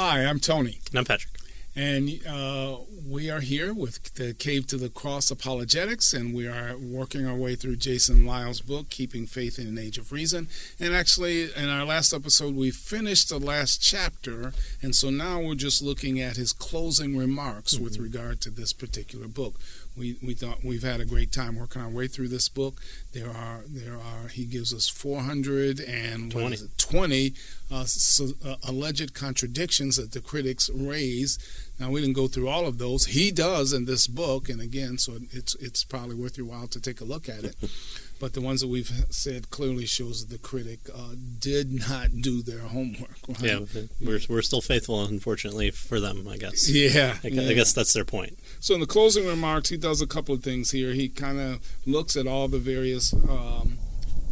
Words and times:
Hi, 0.00 0.24
I'm 0.24 0.38
Tony. 0.38 0.78
And 0.90 1.00
I'm 1.00 1.04
Patrick. 1.04 1.34
And 1.74 2.24
uh, 2.24 2.76
we 3.04 3.30
are 3.30 3.40
here 3.40 3.74
with 3.74 4.14
the 4.14 4.32
Cave 4.32 4.68
to 4.68 4.76
the 4.76 4.88
Cross 4.88 5.32
Apologetics, 5.32 6.12
and 6.12 6.32
we 6.32 6.46
are 6.46 6.76
working 6.78 7.26
our 7.26 7.34
way 7.34 7.56
through 7.56 7.76
Jason 7.76 8.24
Lisle's 8.24 8.60
book, 8.60 8.90
Keeping 8.90 9.26
Faith 9.26 9.58
in 9.58 9.66
an 9.66 9.76
Age 9.76 9.98
of 9.98 10.12
Reason. 10.12 10.46
And 10.78 10.94
actually, 10.94 11.52
in 11.52 11.68
our 11.68 11.84
last 11.84 12.12
episode, 12.12 12.54
we 12.54 12.70
finished 12.70 13.28
the 13.28 13.40
last 13.40 13.82
chapter, 13.82 14.52
and 14.80 14.94
so 14.94 15.10
now 15.10 15.40
we're 15.40 15.56
just 15.56 15.82
looking 15.82 16.20
at 16.20 16.36
his 16.36 16.52
closing 16.52 17.16
remarks 17.16 17.74
mm-hmm. 17.74 17.82
with 17.82 17.98
regard 17.98 18.40
to 18.42 18.50
this 18.50 18.72
particular 18.72 19.26
book. 19.26 19.54
We, 19.98 20.16
we 20.22 20.34
thought 20.34 20.64
we've 20.64 20.82
had 20.82 21.00
a 21.00 21.04
great 21.04 21.32
time 21.32 21.56
working 21.56 21.82
our 21.82 21.88
way 21.88 22.06
through 22.06 22.28
this 22.28 22.48
book. 22.48 22.80
There 23.12 23.30
are 23.30 23.62
there 23.66 23.96
are 23.96 24.28
he 24.28 24.44
gives 24.44 24.72
us 24.72 24.88
420 24.88 27.34
uh, 27.70 27.84
so, 27.84 28.28
uh, 28.44 28.56
alleged 28.66 29.14
contradictions 29.14 29.96
that 29.96 30.12
the 30.12 30.20
critics 30.20 30.70
raise 30.72 31.38
now 31.78 31.90
we 31.90 32.00
didn't 32.00 32.16
go 32.16 32.26
through 32.26 32.48
all 32.48 32.66
of 32.66 32.78
those. 32.78 33.06
He 33.06 33.30
does 33.30 33.72
in 33.72 33.84
this 33.84 34.08
book, 34.08 34.48
and 34.48 34.60
again, 34.60 34.98
so 34.98 35.18
it's 35.30 35.54
it's 35.56 35.84
probably 35.84 36.16
worth 36.16 36.36
your 36.36 36.46
while 36.46 36.66
to 36.68 36.80
take 36.80 37.00
a 37.00 37.04
look 37.04 37.28
at 37.28 37.44
it. 37.44 37.54
but 38.20 38.32
the 38.32 38.40
ones 38.40 38.62
that 38.62 38.68
we've 38.68 38.90
said 39.10 39.50
clearly 39.50 39.86
shows 39.86 40.26
that 40.26 40.32
the 40.32 40.40
critic 40.40 40.80
uh, 40.92 41.14
did 41.38 41.88
not 41.88 42.20
do 42.20 42.42
their 42.42 42.60
homework. 42.60 43.16
Right? 43.28 43.42
Yeah, 43.42 43.60
we're 44.00 44.20
we're 44.28 44.42
still 44.42 44.60
faithful, 44.60 45.04
unfortunately 45.04 45.70
for 45.70 46.00
them, 46.00 46.26
I 46.28 46.36
guess. 46.36 46.68
Yeah 46.68 47.18
I, 47.22 47.28
yeah 47.28 47.48
I, 47.48 47.54
guess 47.54 47.72
that's 47.72 47.92
their 47.92 48.04
point. 48.04 48.40
So 48.58 48.74
in 48.74 48.80
the 48.80 48.86
closing 48.86 49.26
remarks, 49.26 49.68
he 49.68 49.76
does 49.88 50.02
a 50.02 50.06
couple 50.06 50.34
of 50.34 50.42
things 50.42 50.72
here. 50.72 50.92
He 50.92 51.08
kind 51.08 51.40
of 51.40 51.66
looks 51.86 52.14
at 52.14 52.26
all 52.26 52.46
the 52.46 52.58
various 52.58 53.14
um, 53.14 53.78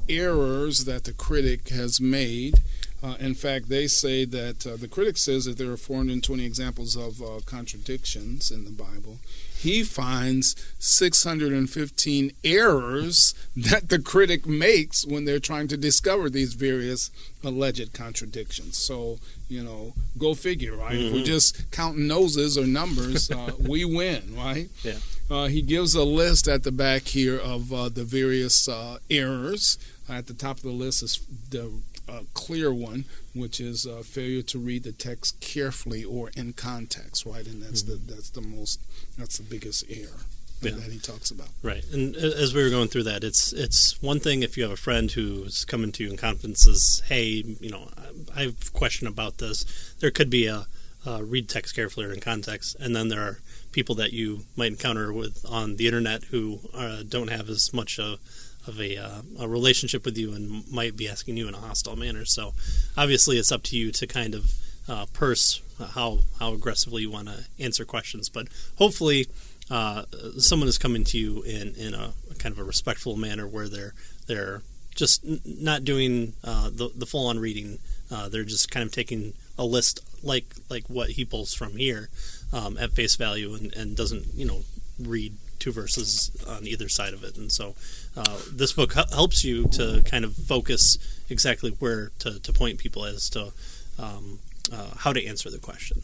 errors 0.07 0.85
that 0.85 1.05
the 1.05 1.15
critic 1.15 1.71
has 1.71 1.98
made 1.98 2.61
uh, 3.03 3.15
in 3.21 3.35
fact, 3.35 3.69
they 3.69 3.87
say 3.87 4.25
that 4.25 4.67
uh, 4.67 4.77
the 4.77 4.89
critic 4.89 5.17
says 5.19 5.45
that 5.45 5.59
there 5.59 5.71
are 5.71 5.77
420 5.77 6.45
examples 6.45 6.97
of 6.97 7.21
uh, 7.21 7.41
contradictions 7.45 8.51
in 8.51 8.65
the 8.65 8.71
Bible. 8.71 9.19
He 9.55 9.83
finds 9.83 10.57
615 10.79 12.33
errors 12.43 13.35
that 13.55 13.91
the 13.91 13.98
critic 13.98 14.47
makes 14.47 15.07
when 15.07 15.25
they're 15.25 15.39
trying 15.39 15.69
to 15.69 15.77
discover 15.77 16.31
these 16.31 16.55
various 16.55 17.11
alleged 17.45 17.93
contradictions. 17.93 18.77
So, 18.77 19.19
you 19.48 19.63
know, 19.63 19.93
go 20.19 20.35
figure, 20.35 20.77
right? 20.77 20.95
Mm-hmm. 20.95 21.07
If 21.07 21.13
we're 21.13 21.25
just 21.25 21.70
counting 21.70 22.07
noses 22.07 22.57
or 22.57 22.67
numbers, 22.67 23.31
uh, 23.31 23.53
we 23.59 23.85
win, 23.85 24.35
right? 24.37 24.69
Yeah. 24.83 24.98
Uh, 25.29 25.47
he 25.47 25.63
gives 25.63 25.95
a 25.95 26.05
list 26.05 26.47
at 26.47 26.63
the 26.63 26.73
back 26.73 27.03
here 27.03 27.37
of 27.37 27.73
uh, 27.73 27.89
the 27.89 28.05
various 28.05 28.69
errors. 29.11 29.79
At 30.09 30.29
the 30.29 30.35
top 30.35 30.59
of 30.59 30.63
the 30.63 30.71
list 30.71 31.03
is 31.03 31.21
the 31.51 31.73
a 32.09 32.25
clear 32.35 32.73
one, 32.73 33.05
which 33.35 33.61
is 33.61 33.87
uh, 33.87 34.03
failure 34.05 34.43
to 34.43 34.59
read 34.59 34.85
the 34.85 34.93
text 34.93 35.41
carefully 35.41 36.05
or 36.05 36.31
in 36.37 36.53
context, 36.53 37.27
right? 37.27 37.47
And 37.47 37.63
that's 37.63 37.83
mm-hmm. 37.83 38.07
the 38.07 38.15
that's 38.15 38.31
the 38.31 38.41
most 38.41 38.81
that's 39.19 39.39
the 39.39 39.45
biggest 39.45 39.85
error 39.91 40.21
yeah. 40.61 40.73
that 40.73 40.93
he 40.93 40.99
talks 40.99 41.31
about. 41.31 41.49
Right. 41.63 41.85
And 41.93 42.17
as 42.17 42.55
we 42.55 42.63
were 42.63 42.71
going 42.71 42.89
through 42.89 43.05
that, 43.05 43.25
it's 43.25 43.53
it's 43.53 44.01
one 44.01 44.21
thing 44.21 44.43
if 44.43 44.57
you 44.57 44.63
have 44.63 44.73
a 44.73 44.77
friend 44.77 45.11
who's 45.11 45.65
coming 45.65 45.93
to 45.93 46.05
you 46.05 46.11
in 46.11 46.17
confidence 46.17 46.61
says, 46.61 47.03
"Hey, 47.07 47.43
you 47.61 47.71
know, 47.71 47.91
I 48.35 48.43
have 48.43 48.57
a 48.69 48.71
question 48.71 49.07
about 49.07 49.39
this." 49.39 49.65
There 50.01 50.11
could 50.11 50.31
be 50.31 50.47
a 50.47 50.67
uh, 51.07 51.23
read 51.23 51.49
text 51.49 51.75
carefully 51.75 52.07
or 52.07 52.13
in 52.13 52.21
context, 52.21 52.77
and 52.79 52.95
then 52.95 53.09
there 53.09 53.23
are 53.23 53.39
people 53.72 53.95
that 53.97 54.12
you 54.12 54.45
might 54.56 54.72
encounter 54.72 55.12
with 55.12 55.45
on 55.48 55.77
the 55.77 55.86
internet 55.86 56.25
who 56.25 56.61
uh, 56.75 57.03
don't 57.09 57.28
have 57.28 57.48
as 57.48 57.73
much 57.73 57.98
of 57.98 58.18
of 58.67 58.80
a, 58.80 58.96
uh, 58.96 59.23
a 59.39 59.48
relationship 59.48 60.05
with 60.05 60.18
you 60.18 60.33
and 60.33 60.68
might 60.70 60.96
be 60.96 61.08
asking 61.08 61.36
you 61.36 61.48
in 61.48 61.55
a 61.55 61.58
hostile 61.58 61.96
manner. 61.96 62.24
So 62.24 62.52
obviously, 62.96 63.39
it's 63.39 63.52
up 63.52 63.63
to 63.64 63.77
you 63.77 63.92
to 63.92 64.07
kind 64.07 64.35
of 64.35 64.52
uh, 64.89 65.07
purse 65.13 65.63
how 65.95 66.20
how 66.39 66.52
aggressively 66.52 67.02
you 67.02 67.11
want 67.11 67.29
to 67.29 67.45
answer 67.58 67.85
questions. 67.85 68.29
But 68.29 68.48
hopefully, 68.77 69.27
uh, 69.70 70.05
someone 70.39 70.68
is 70.68 70.79
coming 70.79 71.05
to 71.05 71.18
you 71.18 71.42
in 71.42 71.74
in 71.74 71.95
a, 71.95 72.12
a, 72.30 72.35
kind 72.35 72.52
of 72.52 72.58
a 72.58 72.64
respectful 72.64 73.17
manner 73.17 73.46
where 73.46 73.68
they're 73.68 73.95
they're 74.27 74.62
just 74.95 75.24
not 75.45 75.85
doing 75.85 76.35
uh, 76.45 76.70
the 76.70 76.91
the 76.95 77.07
full 77.07 77.27
on 77.27 77.39
reading. 77.39 77.79
Uh, 78.11 78.29
they're 78.29 78.45
just 78.45 78.70
kind 78.70 78.86
of 78.86 78.92
taking 78.92 79.33
a 79.58 79.64
list 79.64 80.01
like 80.23 80.46
like 80.70 80.85
what 80.89 81.11
he 81.11 81.24
pulls 81.24 81.55
from 81.55 81.77
here 81.77 82.08
um, 82.52 82.77
at 82.79 82.92
face 82.92 83.17
value 83.17 83.55
and, 83.55 83.74
and 83.74 83.96
doesn't 83.96 84.27
you 84.34 84.45
know 84.45 84.62
read 84.98 85.34
two 85.58 85.73
verses 85.73 86.30
on 86.46 86.67
either 86.67 86.89
side 86.89 87.12
of 87.12 87.24
it. 87.24 87.36
And 87.36 87.51
so 87.51 87.74
uh, 88.17 88.39
this 88.52 88.73
book 88.73 88.92
helps 88.92 89.45
you 89.45 89.67
to 89.68 90.02
kind 90.05 90.24
of 90.24 90.34
focus 90.34 90.98
exactly 91.29 91.70
where 91.79 92.12
to, 92.20 92.40
to 92.40 92.52
point 92.52 92.79
people 92.79 93.05
as 93.05 93.29
to 93.30 93.52
um, 93.98 94.39
uh, 94.73 94.90
how 94.98 95.12
to 95.12 95.24
answer 95.24 95.51
the 95.51 95.58
question. 95.58 96.02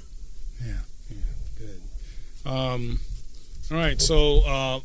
Yeah, 0.64 0.80
yeah, 1.10 1.16
good. 1.58 2.50
Um, 2.50 3.00
all 3.70 3.76
right, 3.76 4.00
so 4.00 4.40
uh, 4.46 4.80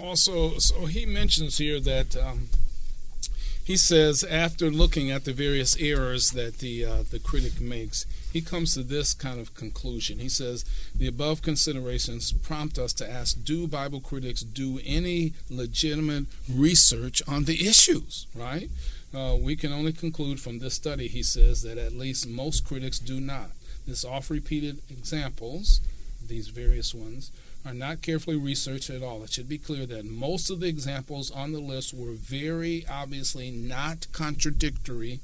also, 0.00 0.58
so 0.58 0.86
he 0.86 1.06
mentions 1.06 1.58
here 1.58 1.80
that 1.80 2.16
um, 2.16 2.48
he 3.64 3.76
says 3.76 4.24
after 4.24 4.70
looking 4.70 5.10
at 5.10 5.24
the 5.24 5.32
various 5.32 5.76
errors 5.76 6.32
that 6.32 6.58
the 6.58 6.84
uh, 6.84 7.02
the 7.10 7.18
critic 7.18 7.60
makes, 7.60 8.06
he 8.32 8.40
comes 8.40 8.74
to 8.74 8.82
this 8.82 9.14
kind 9.14 9.40
of 9.40 9.54
conclusion. 9.54 10.18
He 10.18 10.28
says 10.28 10.64
the 10.94 11.06
above 11.06 11.42
considerations 11.42 12.32
prompt 12.32 12.78
us 12.78 12.92
to 12.94 13.10
ask: 13.10 13.44
Do 13.44 13.66
Bible 13.68 14.00
critics 14.00 14.42
do 14.42 14.80
any 14.84 15.34
legitimate 15.48 16.26
research 16.48 17.22
on 17.28 17.44
the 17.44 17.68
issues? 17.68 18.26
Right. 18.34 18.68
Uh, 19.14 19.36
we 19.38 19.56
can 19.56 19.72
only 19.72 19.92
conclude 19.92 20.40
from 20.40 20.58
this 20.58 20.74
study, 20.74 21.06
he 21.06 21.22
says, 21.22 21.60
that 21.62 21.76
at 21.76 21.92
least 21.92 22.26
most 22.26 22.66
critics 22.66 22.98
do 22.98 23.20
not. 23.20 23.50
This 23.86 24.06
oft 24.06 24.30
repeated 24.30 24.78
examples, 24.88 25.82
these 26.26 26.48
various 26.48 26.94
ones, 26.94 27.30
are 27.64 27.74
not 27.74 28.02
carefully 28.02 28.36
researched 28.36 28.90
at 28.90 29.02
all. 29.02 29.22
It 29.22 29.32
should 29.32 29.48
be 29.48 29.58
clear 29.58 29.86
that 29.86 30.04
most 30.04 30.50
of 30.50 30.60
the 30.60 30.68
examples 30.68 31.30
on 31.30 31.52
the 31.52 31.60
list 31.60 31.94
were 31.94 32.12
very 32.12 32.84
obviously 32.90 33.50
not 33.50 34.06
contradictory 34.12 35.20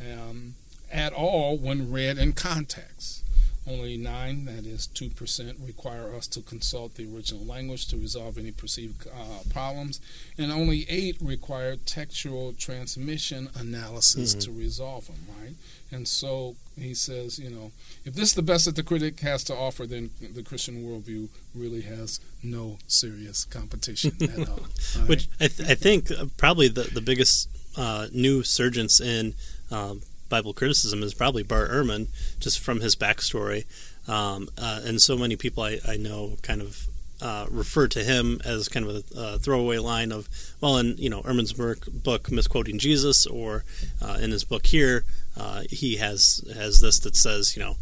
um, 0.00 0.54
at 0.90 1.12
all 1.12 1.58
when 1.58 1.90
read 1.90 2.18
in 2.18 2.32
context. 2.32 3.22
Only 3.68 3.96
nine, 3.96 4.44
that 4.44 4.64
is 4.64 4.88
2%, 4.94 5.66
require 5.66 6.14
us 6.14 6.28
to 6.28 6.40
consult 6.40 6.94
the 6.94 7.12
original 7.12 7.44
language 7.44 7.88
to 7.88 7.96
resolve 7.96 8.38
any 8.38 8.52
perceived 8.52 9.08
uh, 9.08 9.40
problems, 9.52 10.00
and 10.38 10.52
only 10.52 10.86
eight 10.88 11.16
require 11.20 11.76
textual 11.76 12.52
transmission 12.52 13.48
analysis 13.58 14.34
mm-hmm. 14.34 14.40
to 14.40 14.52
resolve 14.52 15.08
them, 15.08 15.26
right? 15.40 15.54
And 15.90 16.06
so 16.06 16.56
he 16.78 16.94
says, 16.94 17.38
you 17.38 17.50
know, 17.50 17.72
if 18.04 18.14
this 18.14 18.30
is 18.30 18.34
the 18.34 18.42
best 18.42 18.66
that 18.66 18.76
the 18.76 18.82
critic 18.82 19.20
has 19.20 19.42
to 19.44 19.54
offer, 19.54 19.86
then 19.86 20.10
the 20.20 20.42
Christian 20.42 20.84
worldview 20.84 21.28
really 21.54 21.82
has 21.82 22.20
no 22.42 22.78
serious 22.86 23.44
competition 23.44 24.12
at 24.20 24.48
all. 24.48 24.60
all 24.96 25.06
Which 25.06 25.28
I, 25.40 25.48
th- 25.48 25.68
I, 25.68 25.74
think 25.74 26.10
uh, 26.10 26.26
probably 26.36 26.68
the, 26.68 26.82
the 26.82 27.00
biggest 27.00 27.48
uh, 27.76 28.08
new 28.12 28.42
surgence 28.42 29.00
in 29.00 29.34
um, 29.70 30.02
Bible 30.28 30.52
criticism 30.52 31.02
is 31.02 31.14
probably 31.14 31.42
Bart 31.42 31.70
Ehrman, 31.70 32.08
just 32.38 32.58
from 32.58 32.80
his 32.80 32.96
backstory. 32.96 33.64
Um, 34.08 34.48
uh, 34.56 34.80
and 34.84 35.00
so 35.00 35.16
many 35.16 35.36
people 35.36 35.62
I, 35.62 35.78
I 35.86 35.96
know 35.96 36.36
kind 36.42 36.60
of 36.62 36.86
uh, 37.20 37.46
refer 37.50 37.88
to 37.88 38.04
him 38.04 38.40
as 38.44 38.68
kind 38.68 38.86
of 38.86 39.04
a, 39.16 39.38
throwaway 39.38 39.78
line 39.78 40.12
of, 40.12 40.28
well, 40.60 40.76
in 40.76 40.96
you 40.98 41.08
know 41.08 41.22
Ehrman's 41.22 41.52
book, 41.52 42.30
misquoting 42.30 42.78
Jesus, 42.78 43.26
or 43.26 43.64
uh, 44.02 44.18
in 44.20 44.30
his 44.30 44.44
book 44.44 44.66
here, 44.66 45.04
uh, 45.36 45.62
he 45.70 45.96
has 45.96 46.44
has 46.54 46.80
this 46.80 46.98
that 47.00 47.16
says, 47.16 47.56
you 47.56 47.62
know, 47.62 47.76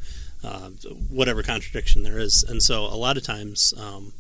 uh, 0.44 0.70
whatever 1.11 1.43
contradiction 1.43 2.02
there 2.05 2.19
is, 2.19 2.44
and 2.49 2.62
so 2.62 2.85
a 2.85 2.97
lot 2.97 3.17
of 3.17 3.23
times 3.23 3.75
um, 3.76 4.12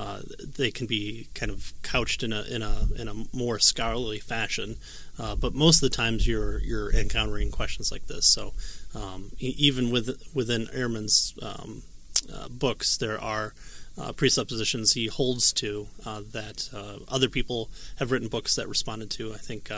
uh, 0.00 0.20
they 0.56 0.70
can 0.70 0.86
be 0.86 1.28
kind 1.34 1.52
of 1.52 1.74
couched 1.82 2.22
in 2.22 2.32
a 2.32 2.42
in 2.44 2.62
a 2.62 2.88
in 2.96 3.06
a 3.06 3.36
more 3.36 3.58
scholarly 3.58 4.18
fashion. 4.18 4.76
Uh, 5.18 5.36
but 5.36 5.54
most 5.54 5.82
of 5.82 5.90
the 5.90 5.94
times 5.94 6.26
you're 6.26 6.58
you're 6.60 6.90
encountering 6.90 7.50
questions 7.50 7.92
like 7.92 8.06
this. 8.06 8.24
So 8.24 8.54
um, 8.94 9.32
even 9.38 9.90
with 9.90 10.30
within 10.34 10.68
Ehrman's 10.68 11.34
um, 11.42 11.82
uh, 12.34 12.48
books, 12.48 12.96
there 12.96 13.20
are 13.20 13.52
uh, 13.98 14.12
presuppositions 14.12 14.94
he 14.94 15.08
holds 15.08 15.52
to 15.54 15.88
uh, 16.06 16.22
that 16.32 16.70
uh, 16.74 17.04
other 17.06 17.28
people 17.28 17.68
have 17.98 18.10
written 18.10 18.28
books 18.28 18.54
that 18.56 18.68
responded 18.68 19.10
to. 19.10 19.34
I 19.34 19.38
think. 19.38 19.70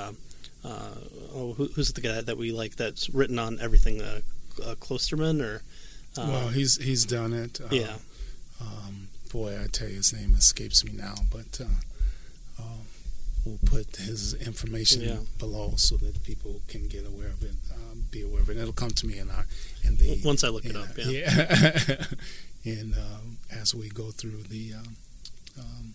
oh, 0.64 1.54
who, 1.56 1.66
who's 1.74 1.92
the 1.92 2.00
guy 2.00 2.20
that 2.20 2.38
we 2.38 2.52
like 2.52 2.76
that's 2.76 3.10
written 3.10 3.40
on 3.40 3.58
everything? 3.60 4.00
Klosterman 4.78 5.42
or 5.42 5.62
well, 6.16 6.48
he's 6.48 6.76
he's 6.76 7.04
done 7.04 7.32
it. 7.32 7.58
yeah. 7.72 7.96
Um, 8.60 9.08
boy, 9.32 9.58
I 9.62 9.66
tell 9.66 9.88
you, 9.88 9.96
his 9.96 10.12
name 10.12 10.34
escapes 10.34 10.84
me 10.84 10.92
now, 10.92 11.14
but 11.30 11.60
uh, 11.60 12.62
uh, 12.62 12.82
we'll 13.44 13.58
put 13.64 13.96
his 13.96 14.34
information 14.34 15.02
yeah. 15.02 15.16
below 15.38 15.72
so 15.76 15.96
that 15.96 16.22
people 16.22 16.60
can 16.68 16.86
get 16.88 17.06
aware 17.06 17.28
of 17.28 17.42
it, 17.42 17.54
um, 17.74 18.04
be 18.10 18.22
aware 18.22 18.42
of 18.42 18.50
it. 18.50 18.56
It'll 18.58 18.72
come 18.72 18.90
to 18.90 19.06
me 19.06 19.18
in 19.18 19.30
our 19.30 19.46
in 19.84 19.96
the 19.96 20.20
once 20.24 20.44
I 20.44 20.48
look 20.48 20.64
it 20.64 20.76
up. 20.76 20.88
Yeah, 20.96 21.74
yeah. 21.88 22.04
and 22.64 22.94
um, 22.94 23.38
as 23.50 23.74
we 23.74 23.88
go 23.88 24.10
through 24.10 24.42
the 24.48 24.74
um, 24.74 24.96
um 25.58 25.94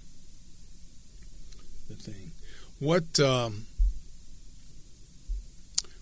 the 1.89 1.95
thing, 1.95 2.31
what 2.80 3.19
um, 3.19 3.66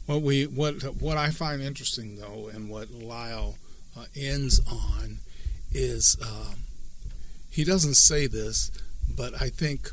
What 0.06 0.22
we 0.22 0.46
what 0.46 0.84
what 1.02 1.18
I 1.18 1.32
find 1.32 1.62
interesting 1.62 2.18
though, 2.18 2.50
and 2.54 2.70
what 2.70 2.92
Lisle 2.92 3.58
uh, 3.98 4.06
ends 4.16 4.62
on, 4.70 5.18
is 5.72 6.16
um, 6.22 6.65
he 7.56 7.64
doesn't 7.64 7.96
say 7.96 8.28
this, 8.28 8.70
but 9.10 9.34
I 9.42 9.48
think 9.48 9.90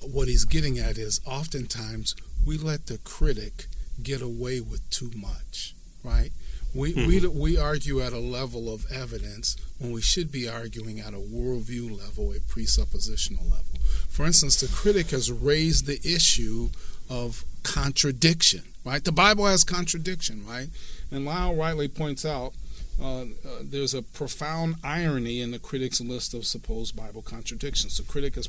what 0.00 0.26
he's 0.26 0.44
getting 0.44 0.80
at 0.80 0.98
is 0.98 1.20
oftentimes 1.24 2.16
we 2.44 2.58
let 2.58 2.86
the 2.88 2.98
critic 2.98 3.66
get 4.02 4.20
away 4.20 4.58
with 4.58 4.82
too 4.90 5.12
much, 5.14 5.76
right? 6.02 6.30
We, 6.74 6.92
mm-hmm. 6.92 7.06
we, 7.06 7.52
we 7.52 7.56
argue 7.56 8.00
at 8.00 8.12
a 8.12 8.18
level 8.18 8.74
of 8.74 8.90
evidence 8.90 9.56
when 9.78 9.92
we 9.92 10.02
should 10.02 10.32
be 10.32 10.48
arguing 10.48 10.98
at 10.98 11.14
a 11.14 11.18
worldview 11.18 11.96
level, 11.96 12.32
a 12.32 12.40
presuppositional 12.40 13.44
level. 13.44 13.78
For 14.08 14.26
instance, 14.26 14.60
the 14.60 14.74
critic 14.74 15.10
has 15.10 15.30
raised 15.30 15.86
the 15.86 16.00
issue 16.04 16.70
of 17.08 17.44
contradiction, 17.62 18.62
right? 18.84 19.04
The 19.04 19.12
Bible 19.12 19.46
has 19.46 19.62
contradiction, 19.62 20.44
right? 20.44 20.68
And 21.12 21.24
Lisle 21.24 21.54
rightly 21.54 21.86
points 21.86 22.24
out 22.24 22.54
uh, 23.00 23.22
uh, 23.22 23.24
there's 23.62 23.94
a 23.94 24.02
profound 24.02 24.76
irony 24.84 25.40
in 25.40 25.50
the 25.50 25.58
critic's 25.58 26.00
list 26.00 26.34
of 26.34 26.46
supposed 26.46 26.96
Bible 26.96 27.22
contradictions. 27.22 27.96
The 27.96 28.04
critic 28.04 28.36
is, 28.36 28.48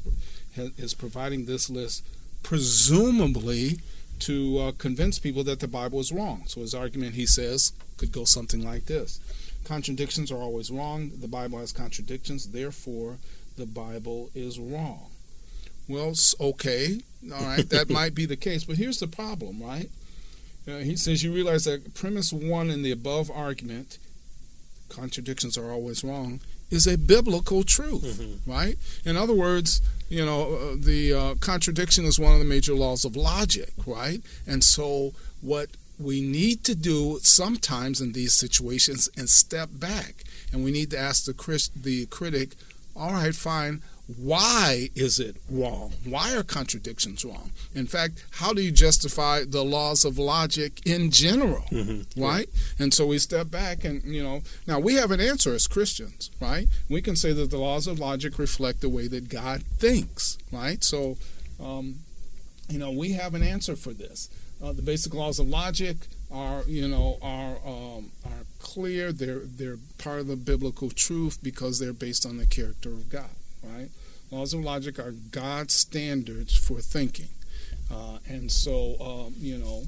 is 0.55 0.93
providing 0.93 1.45
this 1.45 1.69
list 1.69 2.05
presumably 2.43 3.79
to 4.19 4.59
uh, 4.59 4.71
convince 4.77 5.19
people 5.19 5.43
that 5.43 5.59
the 5.59 5.67
Bible 5.67 5.99
is 5.99 6.11
wrong. 6.11 6.43
So 6.45 6.61
his 6.61 6.75
argument, 6.75 7.15
he 7.15 7.25
says, 7.25 7.73
could 7.97 8.11
go 8.11 8.23
something 8.23 8.63
like 8.63 8.85
this 8.85 9.19
Contradictions 9.65 10.31
are 10.31 10.37
always 10.37 10.69
wrong. 10.69 11.11
The 11.19 11.27
Bible 11.27 11.59
has 11.59 11.71
contradictions, 11.71 12.49
therefore, 12.49 13.17
the 13.57 13.65
Bible 13.65 14.29
is 14.35 14.59
wrong. 14.59 15.07
Well, 15.87 16.13
okay, 16.39 17.01
all 17.33 17.43
right, 17.43 17.67
that 17.69 17.89
might 17.89 18.15
be 18.15 18.25
the 18.25 18.35
case, 18.35 18.63
but 18.63 18.77
here's 18.77 18.99
the 18.99 19.07
problem, 19.07 19.61
right? 19.61 19.89
Uh, 20.67 20.79
he 20.79 20.95
says 20.95 21.23
you 21.23 21.31
realize 21.33 21.65
that 21.65 21.93
premise 21.93 22.33
one 22.33 22.69
in 22.69 22.81
the 22.81 22.91
above 22.91 23.29
argument, 23.29 23.99
contradictions 24.89 25.57
are 25.57 25.71
always 25.71 26.03
wrong, 26.03 26.39
is 26.69 26.87
a 26.87 26.97
biblical 26.97 27.63
truth, 27.63 28.19
mm-hmm. 28.19 28.51
right? 28.51 28.75
In 29.05 29.17
other 29.17 29.33
words, 29.33 29.81
you 30.09 30.25
know, 30.25 30.53
uh, 30.53 30.75
the 30.77 31.13
uh, 31.13 31.35
contradiction 31.35 32.05
is 32.05 32.19
one 32.19 32.33
of 32.33 32.39
the 32.39 32.45
major 32.45 32.73
laws 32.73 33.05
of 33.05 33.15
logic, 33.15 33.73
right? 33.85 34.21
And 34.47 34.63
so 34.63 35.13
what 35.41 35.69
we 35.99 36.21
need 36.21 36.63
to 36.65 36.75
do 36.75 37.19
sometimes 37.21 38.01
in 38.01 38.11
these 38.11 38.33
situations 38.33 39.09
and 39.17 39.29
step 39.29 39.69
back 39.71 40.23
and 40.51 40.63
we 40.63 40.71
need 40.71 40.91
to 40.91 40.99
ask 40.99 41.25
the, 41.25 41.33
Chris, 41.33 41.69
the 41.69 42.05
critic 42.07 42.55
all 42.95 43.13
right 43.13 43.35
fine 43.35 43.81
why 44.17 44.89
is 44.95 45.19
it 45.19 45.35
wrong 45.49 45.91
why 46.05 46.35
are 46.35 46.43
contradictions 46.43 47.25
wrong 47.25 47.51
in 47.73 47.87
fact 47.87 48.23
how 48.31 48.53
do 48.53 48.61
you 48.61 48.71
justify 48.71 49.43
the 49.43 49.63
laws 49.63 50.05
of 50.05 50.17
logic 50.17 50.85
in 50.85 51.09
general 51.09 51.63
mm-hmm. 51.71 52.21
right 52.21 52.47
and 52.77 52.93
so 52.93 53.05
we 53.07 53.17
step 53.17 53.49
back 53.49 53.83
and 53.83 54.03
you 54.03 54.21
know 54.21 54.41
now 54.67 54.79
we 54.79 54.93
have 54.93 55.11
an 55.11 55.19
answer 55.19 55.53
as 55.53 55.67
christians 55.67 56.29
right 56.39 56.67
we 56.89 57.01
can 57.01 57.15
say 57.15 57.33
that 57.33 57.49
the 57.49 57.57
laws 57.57 57.87
of 57.87 57.99
logic 57.99 58.37
reflect 58.37 58.81
the 58.81 58.89
way 58.89 59.07
that 59.07 59.27
god 59.27 59.63
thinks 59.77 60.37
right 60.51 60.83
so 60.83 61.17
um, 61.59 61.95
you 62.69 62.77
know 62.77 62.91
we 62.91 63.13
have 63.13 63.33
an 63.33 63.41
answer 63.43 63.75
for 63.75 63.91
this 63.91 64.29
uh, 64.63 64.71
the 64.71 64.81
basic 64.81 65.13
laws 65.13 65.39
of 65.39 65.47
logic 65.47 65.97
are, 66.31 66.63
you 66.67 66.87
know, 66.87 67.17
are 67.21 67.57
um, 67.65 68.11
are 68.25 68.45
clear. 68.59 69.11
They're 69.11 69.41
they're 69.43 69.77
part 69.97 70.21
of 70.21 70.27
the 70.27 70.35
biblical 70.35 70.89
truth 70.89 71.39
because 71.41 71.79
they're 71.79 71.93
based 71.93 72.25
on 72.25 72.37
the 72.37 72.45
character 72.45 72.89
of 72.89 73.09
God. 73.09 73.29
Right? 73.73 73.89
Laws 74.31 74.53
of 74.53 74.61
logic 74.61 74.99
are 74.99 75.11
God's 75.11 75.73
standards 75.73 76.55
for 76.57 76.79
thinking, 76.79 77.29
uh, 77.91 78.17
and 78.27 78.51
so 78.51 78.95
um, 78.99 79.35
you 79.37 79.57
know 79.57 79.83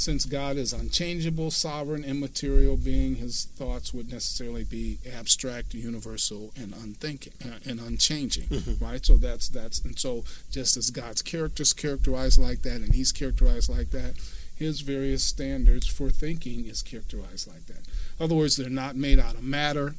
since 0.00 0.24
God 0.24 0.56
is 0.56 0.72
unchangeable, 0.72 1.50
sovereign, 1.50 2.04
immaterial 2.04 2.76
being, 2.78 3.16
his 3.16 3.44
thoughts 3.56 3.92
would 3.92 4.10
necessarily 4.10 4.64
be 4.64 4.98
abstract, 5.14 5.74
universal, 5.74 6.52
and 6.56 6.72
unthinking 6.72 7.34
uh, 7.44 7.58
and 7.66 7.78
unchanging, 7.78 8.44
mm-hmm. 8.44 8.82
right? 8.82 9.04
So 9.04 9.18
that's 9.18 9.48
that's 9.48 9.80
and 9.80 9.98
so 9.98 10.24
just 10.50 10.76
as 10.78 10.90
God's 10.90 11.20
characters 11.22 11.72
characterized 11.72 12.40
like 12.40 12.62
that, 12.62 12.76
and 12.76 12.94
he's 12.94 13.12
characterized 13.12 13.68
like 13.68 13.90
that, 13.90 14.14
his 14.56 14.80
various 14.80 15.22
standards 15.22 15.86
for 15.86 16.08
thinking 16.08 16.66
is 16.66 16.82
characterized 16.82 17.46
like 17.46 17.66
that. 17.66 17.86
In 18.18 18.24
other 18.24 18.34
words, 18.34 18.56
they're 18.56 18.70
not 18.70 18.96
made 18.96 19.18
out 19.18 19.34
of 19.34 19.44
matter. 19.44 19.96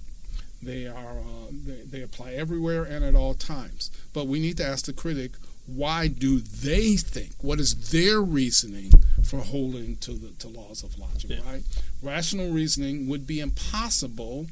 They 0.63 0.87
are 0.87 1.19
uh, 1.19 1.51
they, 1.51 1.81
they 1.85 2.01
apply 2.01 2.33
everywhere 2.33 2.83
and 2.83 3.03
at 3.03 3.15
all 3.15 3.33
times. 3.33 3.91
But 4.13 4.27
we 4.27 4.39
need 4.39 4.57
to 4.57 4.65
ask 4.65 4.85
the 4.85 4.93
critic 4.93 5.31
why 5.67 6.07
do 6.07 6.39
they 6.39 6.95
think? 6.95 7.33
What 7.41 7.59
is 7.59 7.91
their 7.91 8.21
reasoning 8.21 8.91
for 9.23 9.37
holding 9.37 9.97
to 9.97 10.13
the 10.13 10.29
to 10.39 10.47
laws 10.47 10.83
of 10.83 10.97
logic? 10.97 11.31
Yeah. 11.31 11.49
Right? 11.49 11.63
Rational 12.01 12.51
reasoning 12.51 13.07
would 13.07 13.27
be 13.27 13.39
impossible 13.39 14.47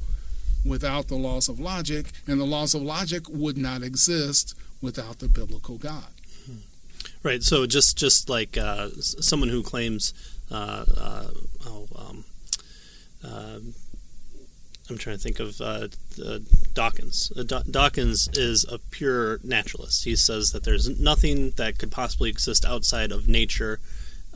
without 0.66 1.08
the 1.08 1.16
laws 1.16 1.50
of 1.50 1.60
logic, 1.60 2.08
and 2.28 2.40
the 2.40 2.46
laws 2.46 2.74
of 2.74 2.82
logic 2.82 3.24
would 3.30 3.58
not 3.58 3.82
exist 3.82 4.56
without 4.82 5.20
the 5.20 5.28
biblical 5.28 5.78
God. 5.78 6.10
Hmm. 6.46 6.58
Right. 7.24 7.44
So 7.44 7.66
just 7.66 7.98
just 7.98 8.30
like 8.30 8.58
uh, 8.58 8.90
someone 9.00 9.50
who 9.50 9.64
claims, 9.64 10.14
uh, 10.52 10.86
uh, 10.98 11.28
oh, 11.66 11.88
um, 11.96 12.26
uh, 13.24 13.60
I'm 14.90 14.98
trying 14.98 15.18
to 15.18 15.22
think 15.22 15.40
of 15.40 15.62
uh, 15.62 15.88
uh, 16.24 16.40
Dawkins. 16.74 17.32
Uh, 17.38 17.44
Dawkins 17.44 18.30
is 18.34 18.66
a 18.70 18.78
pure 18.78 19.40
naturalist. 19.44 20.06
He 20.06 20.16
says 20.16 20.52
that 20.52 20.64
there's 20.64 21.00
nothing 21.00 21.52
that 21.52 21.78
could 21.78 21.92
possibly 21.92 22.30
exist 22.30 22.66
outside 22.66 23.12
of 23.12 23.28
nature 23.28 23.80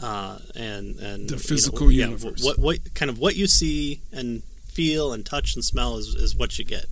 uh, 0.01 0.39
and 0.55 0.99
and 0.99 1.29
the 1.29 1.37
physical 1.37 1.91
you 1.91 2.01
know, 2.01 2.11
universe. 2.11 2.41
Yeah, 2.43 2.51
what 2.51 2.59
what 2.59 2.93
kind 2.93 3.09
of 3.09 3.19
what 3.19 3.35
you 3.35 3.47
see 3.47 4.01
and 4.11 4.43
feel 4.65 5.13
and 5.13 5.25
touch 5.25 5.55
and 5.55 5.63
smell 5.63 5.97
is 5.97 6.07
is 6.15 6.35
what 6.35 6.57
you 6.59 6.65
get. 6.65 6.87